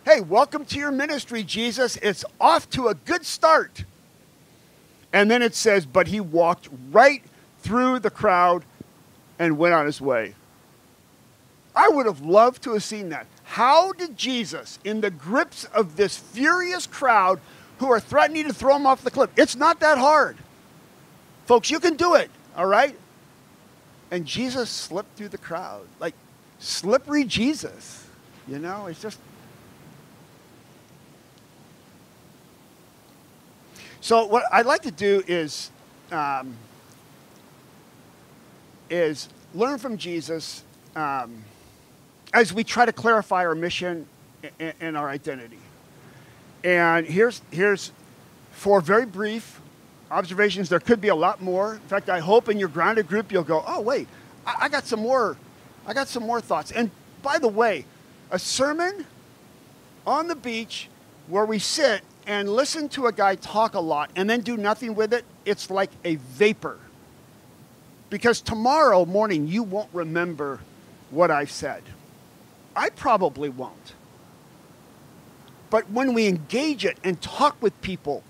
Hey, 0.07 0.23
welcome 0.23 0.65
to 0.67 0.79
your 0.79 0.91
ministry, 0.91 1.43
Jesus. 1.43 1.99
It's 2.01 2.25
off 2.41 2.71
to 2.71 2.89
a 2.89 2.95
good 2.95 3.27
start. 3.27 3.85
And 5.15 5.31
then 5.31 5.43
it 5.43 5.55
says, 5.55 5.87
but 5.87 6.09
he 6.09 6.19
walked 6.19 6.69
right 6.91 7.23
through 7.61 8.01
the 8.01 8.11
crowd 8.11 8.65
and 9.39 9.57
went 9.57 9.73
on 9.73 9.87
his 9.87 10.01
way. 10.01 10.35
I 11.75 11.89
would 11.89 12.07
have 12.07 12.21
loved 12.21 12.65
to 12.65 12.73
have 12.73 12.83
seen 12.83 13.11
that. 13.11 13.29
How 13.45 13.93
did 13.93 14.17
Jesus, 14.17 14.81
in 14.83 15.03
the 15.03 15.13
grips 15.13 15.67
of 15.67 15.95
this 15.95 16.17
furious 16.17 16.89
crowd 16.89 17.39
who 17.79 17.93
are 17.93 18.01
threatening 18.01 18.49
to 18.49 18.53
throw 18.53 18.75
him 18.75 18.87
off 18.87 19.05
the 19.05 19.11
cliff, 19.11 19.31
it's 19.37 19.55
not 19.55 19.79
that 19.81 19.99
hard. 19.99 20.37
Folks, 21.47 21.71
you 21.71 21.79
can 21.79 21.95
do 21.95 22.15
it, 22.15 22.29
all 22.57 22.67
right? 22.67 22.97
And 24.11 24.27
Jesus 24.27 24.69
slipped 24.69 25.17
through 25.17 25.29
the 25.29 25.39
crowd, 25.39 25.87
like 26.01 26.15
slippery 26.59 27.23
Jesus. 27.23 28.05
You 28.49 28.59
know, 28.59 28.87
it's 28.87 29.01
just 29.01 29.21
So 34.05 34.27
what 34.27 34.45
I'd 34.53 34.67
like 34.67 34.83
to 34.83 34.91
do 34.91 35.25
is 35.27 35.71
um, 36.13 36.55
is 38.91 39.31
learn 39.55 39.79
from 39.79 39.97
Jesus 39.97 40.63
um, 40.95 41.43
as 42.35 42.53
we 42.53 42.65
try 42.65 42.85
to 42.85 42.93
clarify 42.93 43.47
our 43.47 43.55
mission 43.55 44.07
and, 44.61 44.75
and 44.79 44.97
our 44.99 45.09
identity. 45.09 45.59
And 46.65 47.07
here's 47.07 47.41
here's 47.51 47.93
four 48.53 48.83
very 48.83 49.07
brief 49.07 49.63
observations. 50.11 50.69
There 50.69 50.81
could 50.81 51.01
be 51.01 51.09
a 51.09 51.15
lot 51.15 51.41
more. 51.41 51.77
In 51.77 51.89
fact, 51.89 52.11
I 52.11 52.19
hope 52.19 52.51
in 52.51 52.59
your 52.59 52.69
grounded 52.69 53.09
group 53.09 53.33
you'll 53.33 53.43
go, 53.43 53.65
oh 53.67 53.81
wait, 53.81 54.07
I, 54.47 54.55
I 54.61 54.69
got 54.69 54.85
some 54.87 55.01
more. 55.01 55.39
I 55.87 55.95
got 55.95 56.09
some 56.09 56.25
more 56.25 56.43
thoughts. 56.43 56.73
And 56.73 56.91
by 57.23 57.39
the 57.39 57.49
way, 57.49 57.87
a 58.31 58.39
sermon 58.39 59.07
on 60.07 60.29
the 60.29 60.37
beach 60.37 60.91
where 61.27 61.47
we 61.47 61.59
sit 61.59 62.03
and 62.27 62.49
listen 62.49 62.89
to 62.91 63.07
a 63.07 63.13
guy 63.13 63.35
talk 63.37 63.75
a 63.75 63.81
lot 63.81 64.11
and 64.17 64.29
then 64.29 64.41
do 64.41 64.57
nothing 64.57 64.95
with 64.95 65.13
it, 65.13 65.25
it's 65.45 65.71
like 65.71 65.91
a 66.05 66.17
vapor. 66.17 66.79
Because 68.11 68.41
tomorrow 68.41 69.05
morning 69.05 69.47
you 69.47 69.63
won't 69.63 69.91
remember 69.93 70.61
what 71.11 71.31
I 71.31 71.45
said. 71.45 71.83
I 72.77 72.91
probably 72.91 73.49
won't. 73.49 73.95
But 75.71 75.91
when 75.91 76.15
we 76.15 76.27
engage 76.27 76.85
it 76.85 76.99
and 77.03 77.21
talk 77.21 77.61
with 77.61 77.79
people 77.81 78.23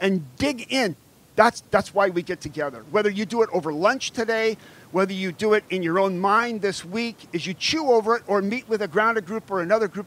and 0.00 0.24
dig 0.36 0.72
in, 0.72 0.96
that's, 1.36 1.62
that's 1.70 1.94
why 1.94 2.10
we 2.10 2.22
get 2.22 2.40
together. 2.40 2.84
Whether 2.90 3.08
you 3.08 3.24
do 3.24 3.42
it 3.42 3.48
over 3.52 3.72
lunch 3.72 4.10
today, 4.10 4.58
whether 4.92 5.12
you 5.12 5.32
do 5.32 5.54
it 5.54 5.64
in 5.70 5.82
your 5.82 5.98
own 5.98 6.18
mind 6.18 6.60
this 6.60 6.84
week, 6.84 7.16
as 7.32 7.46
you 7.46 7.54
chew 7.54 7.90
over 7.90 8.16
it, 8.16 8.22
or 8.26 8.42
meet 8.42 8.68
with 8.68 8.82
a 8.82 8.88
grounded 8.88 9.24
group 9.24 9.50
or 9.50 9.62
another 9.62 9.88
group, 9.88 10.06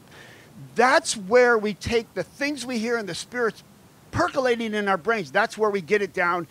that's 0.74 1.16
where 1.16 1.56
we 1.58 1.74
take 1.74 2.12
the 2.14 2.22
things 2.22 2.64
we 2.64 2.78
hear 2.78 2.98
in 2.98 3.06
the 3.06 3.14
spirits 3.14 3.62
percolating 4.10 4.74
in 4.74 4.88
our 4.88 4.96
brains. 4.96 5.30
That's 5.30 5.58
where 5.58 5.70
we 5.70 5.80
get 5.80 6.02
it 6.02 6.12
down 6.12 6.46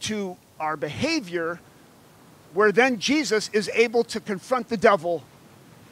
to 0.00 0.36
our 0.60 0.76
behavior, 0.76 1.60
where 2.54 2.72
then 2.72 2.98
Jesus 2.98 3.50
is 3.52 3.70
able 3.74 4.04
to 4.04 4.20
confront 4.20 4.68
the 4.68 4.76
devil 4.76 5.22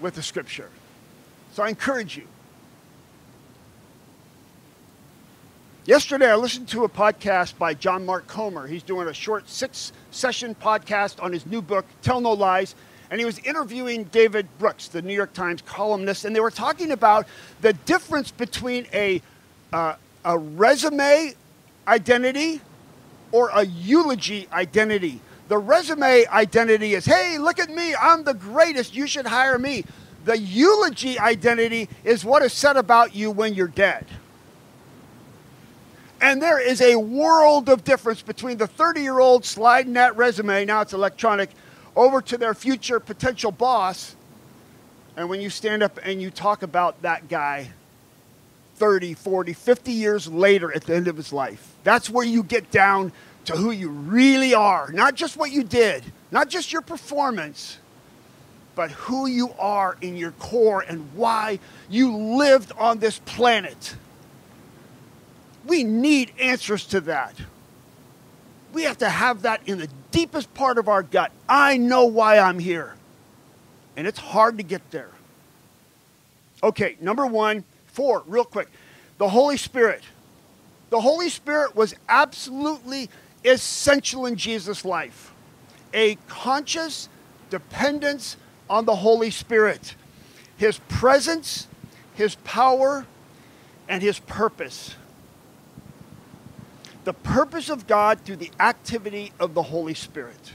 with 0.00 0.14
the 0.14 0.22
scripture. 0.22 0.68
So 1.52 1.62
I 1.62 1.68
encourage 1.68 2.16
you. 2.16 2.26
Yesterday, 5.86 6.30
I 6.30 6.36
listened 6.36 6.68
to 6.68 6.84
a 6.84 6.88
podcast 6.88 7.58
by 7.58 7.74
John 7.74 8.06
Mark 8.06 8.26
Comer. 8.26 8.66
He's 8.66 8.82
doing 8.82 9.06
a 9.06 9.12
short 9.12 9.48
six 9.50 9.92
session 10.10 10.54
podcast 10.54 11.22
on 11.22 11.30
his 11.30 11.44
new 11.44 11.60
book, 11.60 11.84
Tell 12.00 12.22
No 12.22 12.32
Lies 12.32 12.74
and 13.10 13.20
he 13.20 13.24
was 13.24 13.38
interviewing 13.40 14.04
David 14.04 14.46
Brooks, 14.58 14.88
the 14.88 15.02
New 15.02 15.14
York 15.14 15.32
Times 15.32 15.62
columnist, 15.62 16.24
and 16.24 16.34
they 16.34 16.40
were 16.40 16.50
talking 16.50 16.90
about 16.90 17.26
the 17.60 17.72
difference 17.72 18.30
between 18.30 18.86
a, 18.92 19.20
uh, 19.72 19.96
a 20.24 20.38
resume 20.38 21.34
identity 21.86 22.60
or 23.32 23.50
a 23.50 23.64
eulogy 23.64 24.48
identity. 24.52 25.20
The 25.48 25.58
resume 25.58 26.24
identity 26.26 26.94
is, 26.94 27.04
hey, 27.04 27.38
look 27.38 27.58
at 27.58 27.68
me, 27.68 27.94
I'm 27.94 28.24
the 28.24 28.34
greatest, 28.34 28.94
you 28.94 29.06
should 29.06 29.26
hire 29.26 29.58
me. 29.58 29.84
The 30.24 30.38
eulogy 30.38 31.18
identity 31.18 31.88
is 32.02 32.24
what 32.24 32.42
is 32.42 32.52
said 32.52 32.76
about 32.76 33.14
you 33.14 33.30
when 33.30 33.54
you're 33.54 33.68
dead. 33.68 34.06
And 36.20 36.40
there 36.40 36.58
is 36.58 36.80
a 36.80 36.96
world 36.96 37.68
of 37.68 37.84
difference 37.84 38.22
between 38.22 38.56
the 38.56 38.66
30 38.66 39.02
year 39.02 39.18
old 39.18 39.44
sliding 39.44 39.92
that 39.94 40.16
resume, 40.16 40.64
now 40.64 40.80
it's 40.80 40.94
electronic, 40.94 41.50
over 41.96 42.20
to 42.22 42.38
their 42.38 42.54
future 42.54 43.00
potential 43.00 43.52
boss. 43.52 44.16
And 45.16 45.28
when 45.28 45.40
you 45.40 45.50
stand 45.50 45.82
up 45.82 45.98
and 46.02 46.20
you 46.20 46.30
talk 46.30 46.62
about 46.62 47.02
that 47.02 47.28
guy 47.28 47.70
30, 48.76 49.14
40, 49.14 49.52
50 49.52 49.92
years 49.92 50.28
later 50.28 50.74
at 50.74 50.84
the 50.84 50.94
end 50.94 51.08
of 51.08 51.16
his 51.16 51.32
life. 51.32 51.74
That's 51.84 52.10
where 52.10 52.26
you 52.26 52.42
get 52.42 52.70
down 52.70 53.12
to 53.44 53.56
who 53.56 53.70
you 53.70 53.88
really 53.90 54.54
are. 54.54 54.90
Not 54.92 55.14
just 55.14 55.36
what 55.36 55.52
you 55.52 55.62
did, 55.62 56.02
not 56.30 56.48
just 56.48 56.72
your 56.72 56.82
performance, 56.82 57.78
but 58.74 58.90
who 58.90 59.26
you 59.26 59.52
are 59.58 59.96
in 60.00 60.16
your 60.16 60.32
core 60.32 60.80
and 60.80 61.08
why 61.14 61.60
you 61.88 62.16
lived 62.16 62.72
on 62.76 62.98
this 62.98 63.20
planet. 63.20 63.94
We 65.66 65.84
need 65.84 66.32
answers 66.40 66.86
to 66.86 67.00
that. 67.02 67.34
We 68.74 68.82
have 68.82 68.98
to 68.98 69.08
have 69.08 69.42
that 69.42 69.62
in 69.66 69.78
the 69.78 69.88
deepest 70.10 70.52
part 70.52 70.78
of 70.78 70.88
our 70.88 71.02
gut. 71.02 71.30
I 71.48 71.76
know 71.76 72.04
why 72.06 72.38
I'm 72.38 72.58
here. 72.58 72.94
And 73.96 74.06
it's 74.06 74.18
hard 74.18 74.58
to 74.58 74.64
get 74.64 74.90
there. 74.90 75.10
Okay, 76.62 76.96
number 77.00 77.24
one, 77.24 77.62
four, 77.86 78.24
real 78.26 78.44
quick. 78.44 78.68
The 79.18 79.28
Holy 79.28 79.56
Spirit. 79.56 80.02
The 80.90 81.00
Holy 81.00 81.28
Spirit 81.28 81.76
was 81.76 81.94
absolutely 82.08 83.10
essential 83.44 84.26
in 84.26 84.36
Jesus' 84.36 84.84
life. 84.84 85.32
A 85.92 86.16
conscious 86.26 87.08
dependence 87.50 88.36
on 88.68 88.84
the 88.84 88.96
Holy 88.96 89.30
Spirit, 89.30 89.94
His 90.56 90.78
presence, 90.88 91.68
His 92.14 92.34
power, 92.36 93.06
and 93.88 94.02
His 94.02 94.18
purpose. 94.18 94.96
The 97.04 97.12
purpose 97.12 97.68
of 97.68 97.86
God 97.86 98.20
through 98.20 98.36
the 98.36 98.50
activity 98.58 99.32
of 99.38 99.54
the 99.54 99.62
Holy 99.62 99.94
Spirit. 99.94 100.52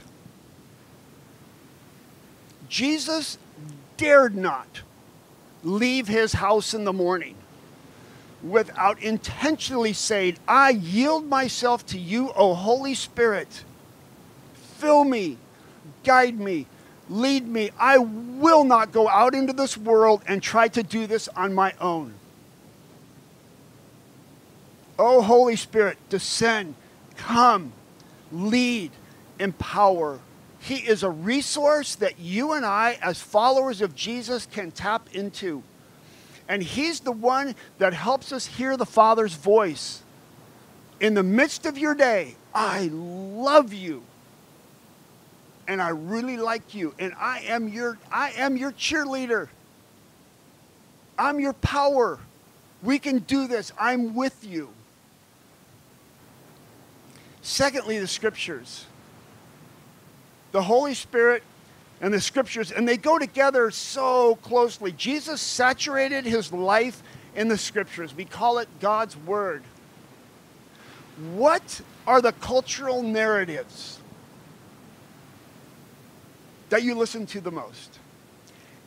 Jesus 2.68 3.38
dared 3.96 4.36
not 4.36 4.82
leave 5.62 6.08
his 6.08 6.32
house 6.32 6.74
in 6.74 6.84
the 6.84 6.92
morning 6.92 7.34
without 8.42 9.02
intentionally 9.02 9.92
saying, 9.92 10.38
I 10.48 10.70
yield 10.70 11.26
myself 11.26 11.84
to 11.86 11.98
you, 11.98 12.32
O 12.32 12.54
Holy 12.54 12.94
Spirit. 12.94 13.64
Fill 14.78 15.04
me, 15.04 15.36
guide 16.04 16.38
me, 16.38 16.66
lead 17.08 17.46
me. 17.46 17.70
I 17.78 17.98
will 17.98 18.64
not 18.64 18.92
go 18.92 19.08
out 19.08 19.34
into 19.34 19.52
this 19.52 19.76
world 19.76 20.22
and 20.26 20.42
try 20.42 20.68
to 20.68 20.82
do 20.82 21.06
this 21.06 21.28
on 21.28 21.52
my 21.52 21.74
own. 21.80 22.14
O 25.00 25.22
Holy 25.22 25.56
Spirit, 25.56 25.96
descend, 26.10 26.74
come, 27.16 27.72
lead, 28.30 28.90
empower. 29.38 30.20
He 30.58 30.74
is 30.74 31.02
a 31.02 31.08
resource 31.08 31.94
that 31.96 32.18
you 32.18 32.52
and 32.52 32.66
I, 32.66 32.98
as 33.00 33.18
followers 33.18 33.80
of 33.80 33.96
Jesus, 33.96 34.44
can 34.44 34.70
tap 34.70 35.08
into. 35.14 35.62
And 36.46 36.62
He's 36.62 37.00
the 37.00 37.12
one 37.12 37.54
that 37.78 37.94
helps 37.94 38.30
us 38.30 38.44
hear 38.44 38.76
the 38.76 38.84
Father's 38.84 39.32
voice. 39.32 40.02
In 41.00 41.14
the 41.14 41.22
midst 41.22 41.64
of 41.64 41.78
your 41.78 41.94
day, 41.94 42.36
I 42.54 42.90
love 42.92 43.72
you. 43.72 44.02
And 45.66 45.80
I 45.80 45.88
really 45.88 46.36
like 46.36 46.74
you. 46.74 46.94
And 46.98 47.14
I 47.18 47.38
am 47.46 47.68
your, 47.68 47.96
I 48.12 48.32
am 48.32 48.58
your 48.58 48.72
cheerleader. 48.72 49.48
I'm 51.18 51.40
your 51.40 51.54
power. 51.54 52.18
We 52.82 52.98
can 52.98 53.20
do 53.20 53.46
this. 53.46 53.72
I'm 53.78 54.14
with 54.14 54.44
you. 54.44 54.68
Secondly, 57.42 57.98
the 57.98 58.06
scriptures. 58.06 58.86
The 60.52 60.62
Holy 60.62 60.94
Spirit 60.94 61.42
and 62.00 62.12
the 62.12 62.20
scriptures, 62.20 62.72
and 62.72 62.88
they 62.88 62.96
go 62.96 63.18
together 63.18 63.70
so 63.70 64.36
closely. 64.36 64.92
Jesus 64.92 65.40
saturated 65.40 66.24
his 66.24 66.52
life 66.52 67.02
in 67.36 67.48
the 67.48 67.58
scriptures. 67.58 68.14
We 68.14 68.24
call 68.24 68.58
it 68.58 68.68
God's 68.80 69.16
Word. 69.16 69.62
What 71.34 71.82
are 72.06 72.20
the 72.20 72.32
cultural 72.32 73.02
narratives 73.02 74.00
that 76.70 76.82
you 76.82 76.94
listen 76.94 77.26
to 77.26 77.40
the 77.40 77.52
most? 77.52 77.99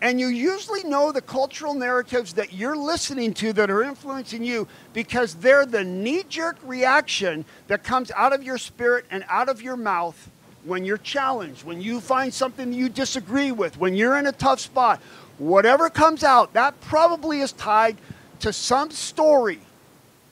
And 0.03 0.19
you 0.19 0.27
usually 0.27 0.83
know 0.83 1.13
the 1.13 1.21
cultural 1.21 1.73
narratives 1.73 2.33
that 2.33 2.51
you're 2.51 2.75
listening 2.75 3.33
to 3.35 3.53
that 3.53 3.71
are 3.71 3.83
influencing 3.83 4.43
you 4.43 4.67
because 4.91 5.35
they're 5.35 5.65
the 5.65 5.85
knee 5.85 6.23
jerk 6.27 6.57
reaction 6.61 7.45
that 7.67 7.85
comes 7.85 8.11
out 8.11 8.33
of 8.33 8.43
your 8.43 8.57
spirit 8.57 9.05
and 9.09 9.23
out 9.29 9.47
of 9.47 9.61
your 9.61 9.77
mouth 9.77 10.29
when 10.65 10.83
you're 10.83 10.97
challenged, 10.97 11.63
when 11.63 11.79
you 11.79 12.01
find 12.01 12.33
something 12.33 12.73
you 12.73 12.89
disagree 12.89 13.53
with, 13.53 13.77
when 13.77 13.95
you're 13.95 14.17
in 14.17 14.27
a 14.27 14.33
tough 14.33 14.59
spot, 14.59 14.99
whatever 15.37 15.89
comes 15.89 16.21
out, 16.21 16.51
that 16.51 16.81
probably 16.81 17.39
is 17.39 17.53
tied 17.53 17.95
to 18.41 18.51
some 18.51 18.91
story 18.91 19.61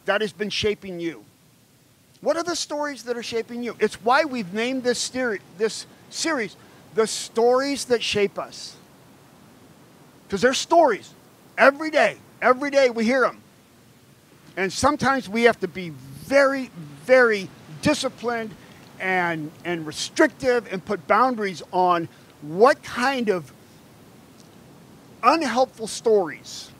that 0.04 0.20
has 0.20 0.34
been 0.34 0.50
shaping 0.50 1.00
you. 1.00 1.24
What 2.20 2.36
are 2.36 2.44
the 2.44 2.58
stories 2.58 3.04
that 3.04 3.16
are 3.16 3.24
shaping 3.24 3.64
you? 3.64 3.78
It's 3.80 3.96
why 4.04 4.26
we've 4.26 4.54
named 4.54 4.84
this, 4.84 5.10
steri- 5.10 5.40
this 5.58 5.86
series 6.10 6.58
The 6.94 7.08
Stories 7.08 7.86
That 7.86 8.04
Shape 8.04 8.38
Us. 8.38 8.76
Because 10.32 10.42
there's 10.42 10.60
stories 10.60 11.14
every 11.58 11.92
day. 11.92 12.16
Every 12.42 12.72
day 12.72 12.90
we 12.90 13.04
hear 13.04 13.20
them. 13.20 13.42
And 14.56 14.72
sometimes 14.72 15.28
we 15.28 15.44
have 15.44 15.60
to 15.60 15.68
be 15.68 15.90
very, 15.90 16.72
very 17.04 17.50
disciplined 17.82 18.52
and, 19.02 19.52
and 19.66 19.86
restrictive 19.86 20.72
and 20.72 20.86
put 20.86 21.06
boundaries 21.06 21.62
on 21.74 22.08
what 22.44 22.82
kind 22.82 23.28
of 23.28 23.52
unhelpful 25.22 25.88
stories 25.88 26.72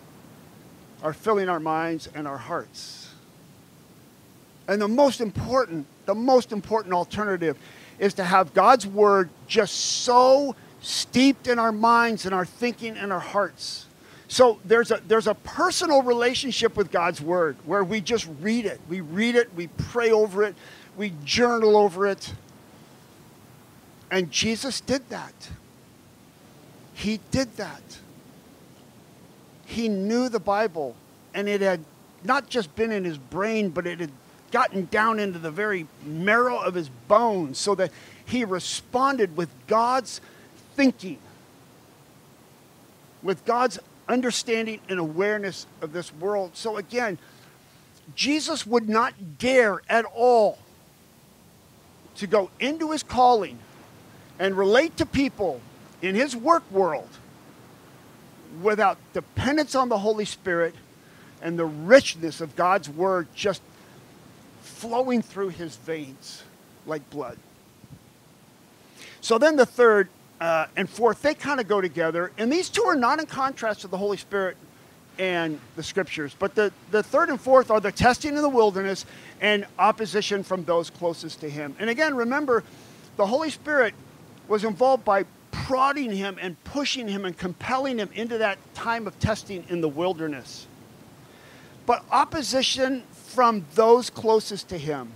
are 1.04 1.12
filling 1.12 1.50
our 1.50 1.60
minds 1.60 2.08
and 2.16 2.30
our 2.30 2.38
hearts. 2.38 3.10
And 4.70 4.82
the 4.82 4.88
most 4.88 5.20
important, 5.20 5.88
the 6.06 6.16
most 6.16 6.54
important 6.54 6.94
alternative 6.94 7.58
is 8.00 8.14
to 8.14 8.24
have 8.24 8.54
God's 8.54 8.88
word 8.88 9.30
just 9.46 9.76
so 9.76 10.56
steeped 10.82 11.48
in 11.48 11.60
our 11.60 11.72
minds 11.72 12.26
and 12.26 12.36
our 12.36 12.46
thinking 12.46 12.98
and 12.98 13.14
our 13.14 13.20
hearts. 13.20 13.86
So 14.28 14.60
there's 14.66 14.92
a, 14.92 15.02
there's 15.08 15.28
a 15.28 15.36
personal 15.36 16.02
relationship 16.02 16.76
with 16.76 16.92
God's 16.92 17.22
word 17.22 17.58
where 17.66 17.84
we 17.84 18.02
just 18.02 18.28
read 18.40 18.66
it. 18.66 18.80
We 18.90 19.02
read 19.02 19.36
it, 19.36 19.54
we 19.56 19.68
pray 19.68 20.12
over 20.12 20.44
it, 20.44 20.56
we 20.98 21.14
journal 21.24 21.78
over 21.78 22.08
it. 22.08 22.34
And 24.10 24.32
Jesus 24.32 24.82
did 24.82 25.08
that. 25.10 25.34
He 26.94 27.20
did 27.32 27.56
that. 27.58 27.82
He 29.66 29.88
knew 29.88 30.30
the 30.30 30.40
Bible, 30.40 30.96
and 31.34 31.48
it 31.48 31.62
had 31.62 31.84
not 32.24 32.50
just 32.50 32.76
been 32.76 32.92
in 32.92 33.06
his 33.06 33.18
brain, 33.18 33.70
but 33.70 33.88
it 33.88 34.00
had 34.00 34.12
gotten 34.52 34.86
down 34.86 35.18
into 35.18 35.40
the 35.40 35.52
very 35.52 35.88
marrow 36.06 36.58
of 36.58 36.74
his 36.74 36.90
bones 37.08 37.58
so 37.58 37.74
that 37.76 37.92
he 38.26 38.44
responded 38.44 39.36
with 39.36 39.50
God's 39.68 40.22
thinking, 40.82 41.20
with 43.22 43.46
God's 43.46 43.78
understanding 44.10 44.80
and 44.90 44.98
awareness 44.98 45.68
of 45.80 45.94
this 45.94 46.12
world. 46.16 46.56
So 46.56 46.78
again, 46.78 47.20
Jesus 48.16 48.66
would 48.66 48.90
not 48.90 49.38
dare 49.38 49.84
at 49.88 50.06
all 50.06 50.58
to 52.16 52.26
go 52.26 52.50
into 52.60 52.94
his 52.94 53.04
calling 53.04 53.60
and 54.40 54.58
relate 54.58 54.98
to 54.98 55.06
people 55.06 55.62
in 56.02 56.16
his 56.16 56.36
work 56.36 56.64
world 56.72 57.10
without 58.64 58.98
dependence 59.14 59.76
on 59.76 59.88
the 59.88 60.00
Holy 60.00 60.26
Spirit 60.26 60.74
and 61.44 61.60
the 61.60 61.66
richness 61.66 62.42
of 62.42 62.56
God's 62.56 62.90
word 62.90 63.28
just 63.36 63.62
flowing 64.64 65.22
through 65.22 65.50
his 65.50 65.76
veins 65.76 66.42
like 66.88 67.08
blood. 67.12 67.38
So 69.22 69.38
then 69.38 69.58
the 69.58 69.68
third 69.68 70.10
uh, 70.42 70.66
and 70.76 70.90
fourth, 70.90 71.22
they 71.22 71.36
kind 71.36 71.60
of 71.60 71.68
go 71.68 71.80
together. 71.80 72.32
And 72.38 72.52
these 72.52 72.68
two 72.68 72.84
are 72.84 72.96
not 72.96 73.20
in 73.20 73.28
contrast 73.28 73.82
to 73.82 73.88
the 73.88 73.98
Holy 73.98 74.18
Spirit 74.18 74.58
and 75.20 75.60
the 75.76 75.84
scriptures. 75.84 76.36
But 76.38 76.56
the, 76.56 76.74
the 76.90 77.04
third 77.04 77.30
and 77.30 77.40
fourth 77.40 77.70
are 77.70 77.80
the 77.80 77.92
testing 77.92 78.36
in 78.36 78.42
the 78.42 78.50
wilderness 78.50 79.06
and 79.40 79.68
opposition 79.78 80.42
from 80.42 80.66
those 80.66 80.90
closest 80.90 81.42
to 81.42 81.50
him. 81.50 81.76
And 81.78 81.92
again, 81.92 82.16
remember, 82.16 82.64
the 83.18 83.26
Holy 83.28 83.52
Spirit 83.52 83.94
was 84.48 84.64
involved 84.64 85.06
by 85.06 85.26
prodding 85.52 86.12
him 86.12 86.40
and 86.42 86.62
pushing 86.64 87.08
him 87.08 87.24
and 87.24 87.38
compelling 87.38 88.00
him 88.00 88.10
into 88.16 88.40
that 88.40 88.58
time 88.74 89.06
of 89.06 89.20
testing 89.20 89.64
in 89.70 89.80
the 89.80 89.90
wilderness. 89.90 90.66
But 91.86 92.04
opposition 92.10 93.04
from 93.12 93.64
those 93.76 94.10
closest 94.10 94.70
to 94.70 94.78
him. 94.78 95.12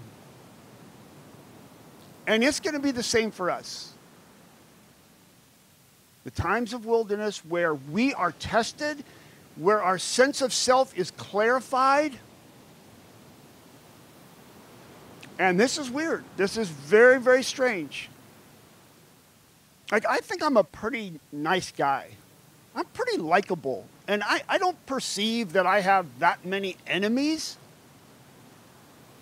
And 2.28 2.44
it's 2.44 2.60
going 2.60 2.76
to 2.76 2.80
be 2.80 2.92
the 2.92 3.04
same 3.04 3.32
for 3.32 3.50
us. 3.50 3.95
The 6.26 6.32
times 6.32 6.74
of 6.74 6.86
wilderness 6.86 7.46
where 7.46 7.74
we 7.76 8.14
are 8.14 8.34
tested 8.34 9.04
where 9.56 9.82
our 9.82 9.98
sense 9.98 10.42
of 10.42 10.54
self 10.54 10.96
is 10.98 11.12
clarified. 11.12 12.18
And 15.40 15.60
this 15.60 15.78
is 15.78 15.90
weird. 15.90 16.24
This 16.38 16.58
is 16.58 16.70
very, 16.70 17.20
very 17.20 17.44
strange. 17.44 18.10
Like, 19.92 20.06
I 20.06 20.18
think 20.18 20.44
I'm 20.44 20.58
a 20.58 20.64
pretty 20.64 21.20
nice 21.32 21.72
guy. 21.72 22.10
I'm 22.76 22.86
pretty 22.86 23.18
likable. 23.18 23.86
And 24.08 24.24
I, 24.24 24.42
I 24.50 24.58
don't 24.58 24.84
perceive 24.86 25.54
that 25.54 25.66
I 25.66 25.82
have 25.82 26.06
that 26.20 26.46
many 26.46 26.78
enemies. 26.88 27.58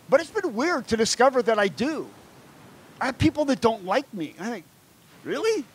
But 0.09 0.21
it's 0.21 0.31
been 0.31 0.53
weird 0.53 0.87
to 0.87 0.97
discover 0.97 1.41
that 1.43 1.59
I 1.59 1.67
do. 1.67 2.07
I 2.99 3.07
have 3.07 3.17
people 3.17 3.45
that 3.45 3.61
don't 3.61 3.85
like 3.85 4.11
me. 4.13 4.35
I 4.39 4.49
think, 4.49 4.65
really? 5.23 5.65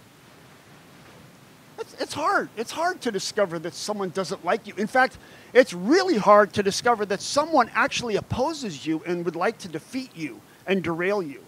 It's, 1.78 2.12
hard. 2.14 2.48
It's 2.56 2.72
hard 2.72 3.00
to 3.02 3.12
discover 3.12 3.58
that 3.60 3.74
someone 3.74 4.10
doesn't 4.10 4.44
like 4.44 4.66
you. 4.66 4.74
In 4.76 4.86
fact, 4.86 5.18
it's 5.52 5.72
really 5.72 6.16
hard 6.16 6.52
to 6.54 6.62
discover 6.62 7.06
that 7.06 7.20
someone 7.20 7.70
actually 7.74 8.16
opposes 8.16 8.86
you 8.86 9.02
and 9.06 9.24
would 9.24 9.36
like 9.36 9.58
to 9.58 9.68
defeat 9.68 10.10
you 10.16 10.40
and 10.66 10.82
derail 10.82 11.22
you. 11.22 11.40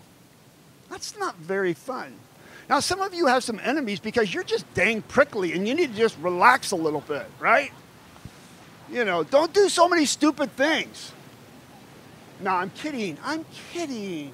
That's 0.88 1.18
not 1.18 1.36
very 1.36 1.74
fun. 1.74 2.14
Now, 2.68 2.78
some 2.80 3.00
of 3.00 3.12
you 3.12 3.26
have 3.26 3.42
some 3.42 3.60
enemies 3.64 3.98
because 3.98 4.32
you're 4.32 4.44
just 4.44 4.72
dang 4.74 5.02
prickly 5.02 5.52
and 5.54 5.66
you 5.66 5.74
need 5.74 5.92
to 5.92 5.98
just 5.98 6.16
relax 6.18 6.70
a 6.70 6.76
little 6.76 7.00
bit, 7.00 7.26
right? 7.40 7.72
You 8.90 9.04
know, 9.04 9.24
don't 9.24 9.52
do 9.52 9.68
so 9.68 9.88
many 9.88 10.04
stupid 10.06 10.52
things. 10.52 11.12
No, 12.40 12.50
I'm 12.52 12.70
kidding. 12.70 13.18
I'm 13.24 13.44
kidding. 13.72 14.32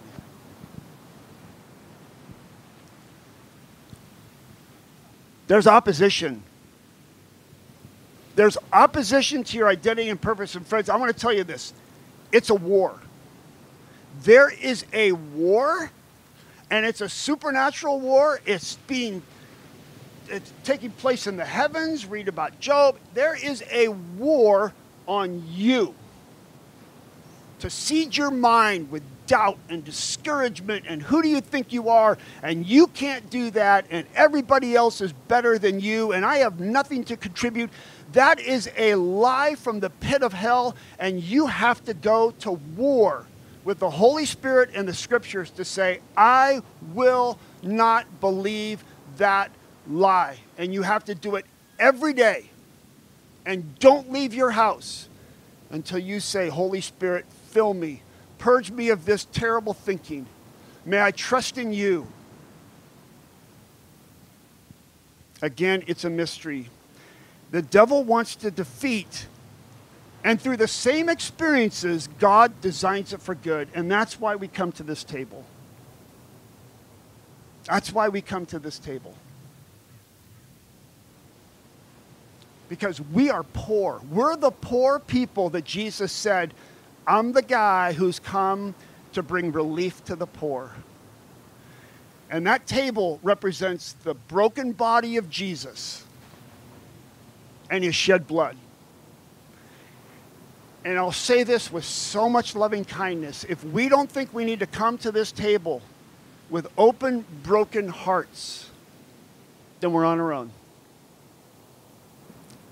There's 5.47 5.67
opposition. 5.67 6.43
There's 8.35 8.59
opposition 8.73 9.45
to 9.45 9.57
your 9.57 9.69
identity 9.69 10.11
and 10.11 10.21
purpose. 10.21 10.55
And 10.55 10.67
friends, 10.67 10.89
I 10.89 10.97
want 10.97 11.15
to 11.15 11.19
tell 11.19 11.33
you 11.33 11.45
this 11.45 11.73
it's 12.33 12.51
a 12.51 12.55
war. 12.55 12.99
There 14.23 14.51
is 14.51 14.85
a 14.93 15.13
war, 15.13 15.91
and 16.71 16.87
it's 16.87 17.01
a 17.01 17.09
supernatural 17.09 18.01
war. 18.01 18.41
It's 18.47 18.77
being 18.87 19.23
it's 20.29 20.53
taking 20.65 20.91
place 20.91 21.27
in 21.27 21.37
the 21.37 21.45
heavens. 21.45 22.07
Read 22.07 22.29
about 22.29 22.59
Job. 22.61 22.97
There 23.15 23.37
is 23.37 23.63
a 23.71 23.89
war 23.89 24.73
on 25.07 25.45
you 25.49 25.95
to 27.61 27.71
seed 27.71 28.17
your 28.17 28.31
mind 28.31 28.91
with 28.91 29.03
doubt 29.27 29.59
and 29.69 29.85
discouragement 29.85 30.85
and 30.89 31.03
who 31.03 31.23
do 31.23 31.29
you 31.29 31.41
think 31.41 31.73
you 31.73 31.89
are 31.89 32.17
and 32.43 32.67
you 32.67 32.87
can't 32.89 33.29
do 33.31 33.51
that 33.51 33.87
and 33.91 34.07
everybody 34.15 34.75
else 34.75 35.01
is 35.01 35.13
better 35.13 35.59
than 35.59 35.81
you 35.81 36.13
and 36.13 36.25
I 36.25 36.39
have 36.39 36.61
nothing 36.61 37.05
to 37.05 37.17
contribute. 37.17 37.71
That 38.13 38.39
is 38.41 38.71
a 38.77 38.95
lie 38.95 39.55
from 39.55 39.81
the 39.81 39.91
pit 39.91 40.23
of 40.23 40.33
hell 40.33 40.77
and 40.99 41.23
you 41.23 41.47
have 41.47 41.85
to 41.85 41.95
go 41.95 42.31
to 42.41 42.53
war 42.53 43.27
with 43.65 43.81
the 43.81 43.91
Holy 43.91 44.25
Spirit 44.25 44.71
and 44.75 44.87
the 44.87 44.95
scriptures 44.95 45.51
to 45.51 45.65
say, 45.65 45.99
I 46.17 46.63
will 46.95 47.39
not 47.63 48.21
believe 48.21 48.85
that 49.17 49.51
lie. 49.89 50.39
And 50.57 50.73
you 50.73 50.83
have 50.83 51.05
to 51.07 51.17
do 51.17 51.35
it 51.35 51.45
every 51.79 52.13
day. 52.13 52.51
And 53.45 53.77
don't 53.81 54.13
leave 54.13 54.33
your 54.33 54.53
house 54.53 55.09
until 55.71 55.99
you 55.99 56.21
say, 56.21 56.49
Holy 56.49 56.81
Spirit, 56.81 57.27
fill 57.51 57.75
me 57.75 58.03
Purge 58.39 58.71
me 58.71 58.91
of 58.91 59.05
this 59.05 59.25
terrible 59.27 59.75
thinking. 59.75 60.27
May 60.85 61.01
I 61.01 61.11
trust 61.11 61.59
in 61.59 61.73
you. 61.73 62.07
Again, 65.43 65.83
it's 65.87 66.05
a 66.05 66.11
mystery. 66.11 66.71
The 67.51 67.63
devil 67.63 68.05
wants 68.05 68.37
to 68.37 68.51
defeat, 68.51 69.27
and 70.25 70.41
through 70.41 70.57
the 70.57 70.69
same 70.69 71.09
experiences, 71.09 72.09
God 72.19 72.61
designs 72.61 73.13
it 73.13 73.21
for 73.21 73.35
good. 73.35 73.69
And 73.75 73.91
that's 73.91 74.19
why 74.19 74.37
we 74.37 74.49
come 74.49 74.73
to 74.73 74.83
this 74.83 75.05
table. 75.05 75.45
That's 77.65 77.93
why 77.93 78.09
we 78.09 78.21
come 78.21 78.47
to 78.47 78.59
this 78.59 78.79
table. 78.79 79.15
Because 82.69 83.01
we 83.01 83.31
are 83.31 83.45
poor. 83.45 84.01
We're 84.11 84.37
the 84.37 84.51
poor 84.51 84.99
people 84.99 85.51
that 85.51 85.65
Jesus 85.65 86.11
said 86.11 86.55
I'm 87.07 87.33
the 87.33 87.43
guy 87.43 87.93
who's 87.93 88.19
come 88.19 88.75
to 89.13 89.23
bring 89.23 89.53
relief 89.53 90.05
to 90.07 90.17
the 90.17 90.27
poor. 90.27 90.73
And 92.29 92.47
that 92.47 92.67
table 92.67 93.21
represents 93.23 93.93
the 93.93 94.15
broken 94.15 94.73
body 94.73 95.17
of 95.17 95.31
Jesus 95.31 96.05
and 97.71 97.85
his 97.85 97.95
shed 97.95 98.27
blood. 98.27 98.57
And 100.85 100.99
I'll 100.99 101.13
say 101.13 101.45
this 101.45 101.73
with 101.73 101.85
so 101.85 102.29
much 102.29 102.55
loving 102.55 102.85
kindness. 102.85 103.45
If 103.49 103.63
we 103.65 103.89
don't 103.89 104.11
think 104.11 104.35
we 104.35 104.45
need 104.45 104.61
to 104.61 104.67
come 104.67 104.99
to 104.99 105.13
this 105.13 105.33
table 105.33 105.83
with 106.51 106.69
open, 106.77 107.25
broken 107.43 107.89
hearts, 107.89 108.71
then 109.81 109.93
we're 109.93 110.05
on 110.05 110.21
our 110.21 110.33
own. 110.33 110.51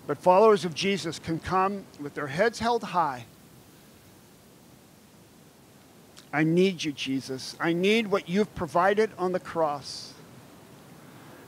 But 0.07 0.19
followers 0.19 0.65
of 0.65 0.75
Jesus 0.75 1.19
can 1.19 1.39
come 1.39 1.85
with 2.01 2.15
their 2.15 2.27
heads 2.27 2.59
held 2.59 2.83
high 2.83 3.25
I 6.35 6.43
need 6.43 6.83
you, 6.83 6.91
Jesus. 6.91 7.55
I 7.61 7.73
need 7.73 8.09
what 8.09 8.29
you've 8.29 8.53
provided 8.57 9.13
on 9.19 9.31
the 9.31 9.39
cross. 9.39 10.13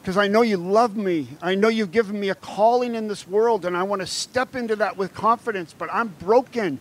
Because 0.01 0.17
I 0.17 0.29
know 0.29 0.43
you 0.43 0.59
love 0.59 0.97
me. 0.97 1.27
I 1.43 1.57
know 1.57 1.67
you've 1.67 1.91
given 1.91 2.21
me 2.21 2.29
a 2.29 2.37
calling 2.37 2.95
in 2.95 3.09
this 3.09 3.27
world, 3.27 3.65
and 3.65 3.77
I 3.77 3.83
want 3.83 3.99
to 4.03 4.07
step 4.07 4.55
into 4.55 4.77
that 4.77 4.97
with 4.97 5.13
confidence. 5.13 5.75
But 5.77 5.89
I'm 5.93 6.15
broken. 6.21 6.79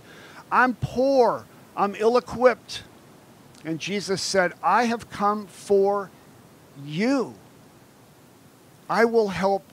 I'm 0.52 0.76
poor. 0.76 1.48
I'm 1.76 1.96
ill 1.96 2.16
equipped. 2.16 2.84
And 3.66 3.80
Jesus 3.80 4.22
said, 4.22 4.54
I 4.62 4.84
have 4.84 5.10
come 5.10 5.48
for 5.48 6.12
you. 6.86 7.34
I 8.88 9.06
will 9.06 9.30
help 9.30 9.64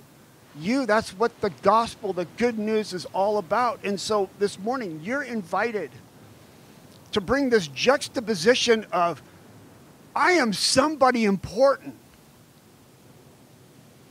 you. 0.59 0.87
That's 0.87 1.11
what 1.11 1.39
the 1.43 1.51
gospel, 1.51 2.15
the 2.15 2.25
good 2.39 2.59
news 2.59 2.95
is 2.95 3.05
all 3.13 3.37
about. 3.37 3.81
And 3.85 4.01
so 4.01 4.31
this 4.39 4.59
morning, 4.59 5.03
you're 5.05 5.23
invited 5.23 5.91
to 7.13 7.21
bring 7.21 7.51
this 7.51 7.69
juxtaposition 7.69 8.87
of, 8.93 9.23
I 10.15 10.33
am 10.33 10.53
somebody 10.53 11.25
important. 11.25 11.95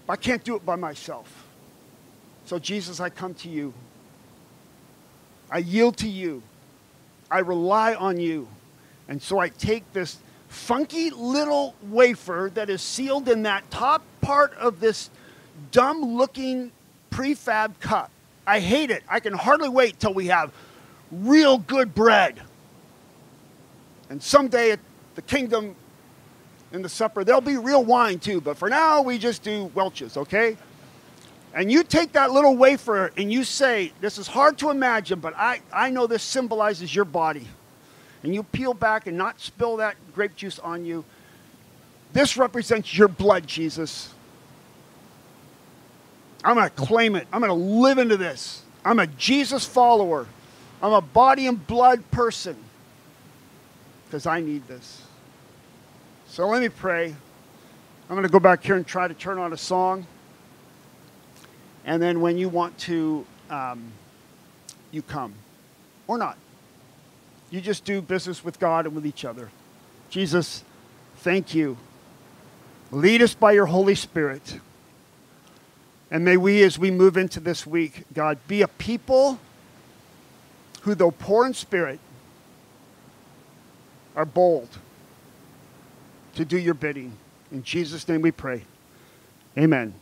I 0.09 0.15
can't 0.15 0.43
do 0.43 0.55
it 0.55 0.65
by 0.65 0.75
myself. 0.75 1.47
So, 2.45 2.59
Jesus, 2.59 2.99
I 2.99 3.09
come 3.09 3.33
to 3.35 3.49
you. 3.49 3.73
I 5.49 5.59
yield 5.59 5.97
to 5.97 6.07
you. 6.07 6.43
I 7.29 7.39
rely 7.39 7.95
on 7.95 8.19
you. 8.19 8.47
And 9.07 9.21
so 9.21 9.39
I 9.39 9.49
take 9.49 9.91
this 9.93 10.17
funky 10.47 11.11
little 11.11 11.75
wafer 11.83 12.51
that 12.53 12.69
is 12.69 12.81
sealed 12.81 13.29
in 13.29 13.43
that 13.43 13.69
top 13.71 14.03
part 14.19 14.53
of 14.55 14.79
this 14.79 15.09
dumb 15.71 16.01
looking 16.01 16.71
prefab 17.09 17.79
cup. 17.79 18.11
I 18.45 18.59
hate 18.59 18.91
it. 18.91 19.03
I 19.07 19.19
can 19.19 19.33
hardly 19.33 19.69
wait 19.69 19.99
till 19.99 20.13
we 20.13 20.27
have 20.27 20.51
real 21.11 21.57
good 21.57 21.93
bread. 21.93 22.41
And 24.11 24.21
someday 24.21 24.71
at 24.71 24.79
the 25.15 25.21
kingdom 25.21 25.73
in 26.73 26.81
the 26.81 26.89
supper, 26.89 27.23
there'll 27.23 27.39
be 27.39 27.55
real 27.55 27.81
wine 27.81 28.19
too. 28.19 28.41
But 28.41 28.57
for 28.57 28.69
now, 28.69 29.01
we 29.01 29.17
just 29.17 29.41
do 29.41 29.71
Welch's, 29.73 30.17
okay? 30.17 30.57
And 31.53 31.71
you 31.71 31.81
take 31.81 32.11
that 32.11 32.31
little 32.31 32.57
wafer 32.57 33.13
and 33.15 33.31
you 33.31 33.45
say, 33.45 33.93
This 34.01 34.17
is 34.17 34.27
hard 34.27 34.57
to 34.57 34.69
imagine, 34.69 35.21
but 35.21 35.33
I, 35.37 35.61
I 35.71 35.91
know 35.91 36.07
this 36.07 36.23
symbolizes 36.23 36.93
your 36.93 37.05
body. 37.05 37.47
And 38.21 38.35
you 38.35 38.43
peel 38.43 38.73
back 38.73 39.07
and 39.07 39.17
not 39.17 39.39
spill 39.39 39.77
that 39.77 39.95
grape 40.13 40.35
juice 40.35 40.59
on 40.59 40.83
you. 40.83 41.05
This 42.11 42.35
represents 42.35 42.95
your 42.97 43.07
blood, 43.07 43.47
Jesus. 43.47 44.13
I'm 46.43 46.57
going 46.57 46.69
to 46.69 46.75
claim 46.75 47.15
it. 47.15 47.29
I'm 47.31 47.39
going 47.39 47.49
to 47.49 47.53
live 47.53 47.97
into 47.97 48.17
this. 48.17 48.61
I'm 48.83 48.99
a 48.99 49.07
Jesus 49.07 49.65
follower. 49.65 50.27
I'm 50.81 50.91
a 50.91 51.01
body 51.01 51.47
and 51.47 51.65
blood 51.65 52.11
person 52.11 52.57
because 54.11 54.25
I 54.25 54.41
need 54.41 54.67
this. 54.67 55.03
So 56.27 56.45
let 56.49 56.61
me 56.61 56.67
pray. 56.67 57.15
I'm 58.09 58.15
going 58.15 58.23
to 58.23 58.29
go 58.29 58.41
back 58.41 58.61
here 58.61 58.75
and 58.75 58.85
try 58.85 59.07
to 59.07 59.13
turn 59.13 59.37
on 59.37 59.53
a 59.53 59.57
song. 59.57 60.05
And 61.85 62.01
then 62.01 62.19
when 62.19 62.37
you 62.37 62.49
want 62.49 62.77
to, 62.79 63.25
um, 63.49 63.93
you 64.91 65.01
come 65.01 65.33
or 66.07 66.17
not. 66.17 66.37
You 67.51 67.61
just 67.61 67.85
do 67.85 68.01
business 68.01 68.43
with 68.43 68.59
God 68.59 68.85
and 68.85 68.93
with 68.93 69.05
each 69.05 69.23
other. 69.23 69.49
Jesus, 70.09 70.65
thank 71.19 71.55
you. 71.55 71.77
Lead 72.91 73.21
us 73.21 73.33
by 73.33 73.53
your 73.53 73.67
Holy 73.67 73.95
Spirit. 73.95 74.59
And 76.11 76.25
may 76.25 76.35
we, 76.35 76.63
as 76.63 76.77
we 76.77 76.91
move 76.91 77.15
into 77.15 77.39
this 77.39 77.65
week, 77.65 78.03
God, 78.13 78.39
be 78.49 78.61
a 78.61 78.67
people 78.67 79.39
who, 80.81 80.95
though 80.95 81.11
poor 81.11 81.45
in 81.45 81.53
spirit, 81.53 82.01
are 84.15 84.25
bold 84.25 84.69
to 86.35 86.45
do 86.45 86.57
your 86.57 86.73
bidding. 86.73 87.13
In 87.51 87.63
Jesus' 87.63 88.07
name 88.07 88.21
we 88.21 88.31
pray. 88.31 88.63
Amen. 89.57 89.93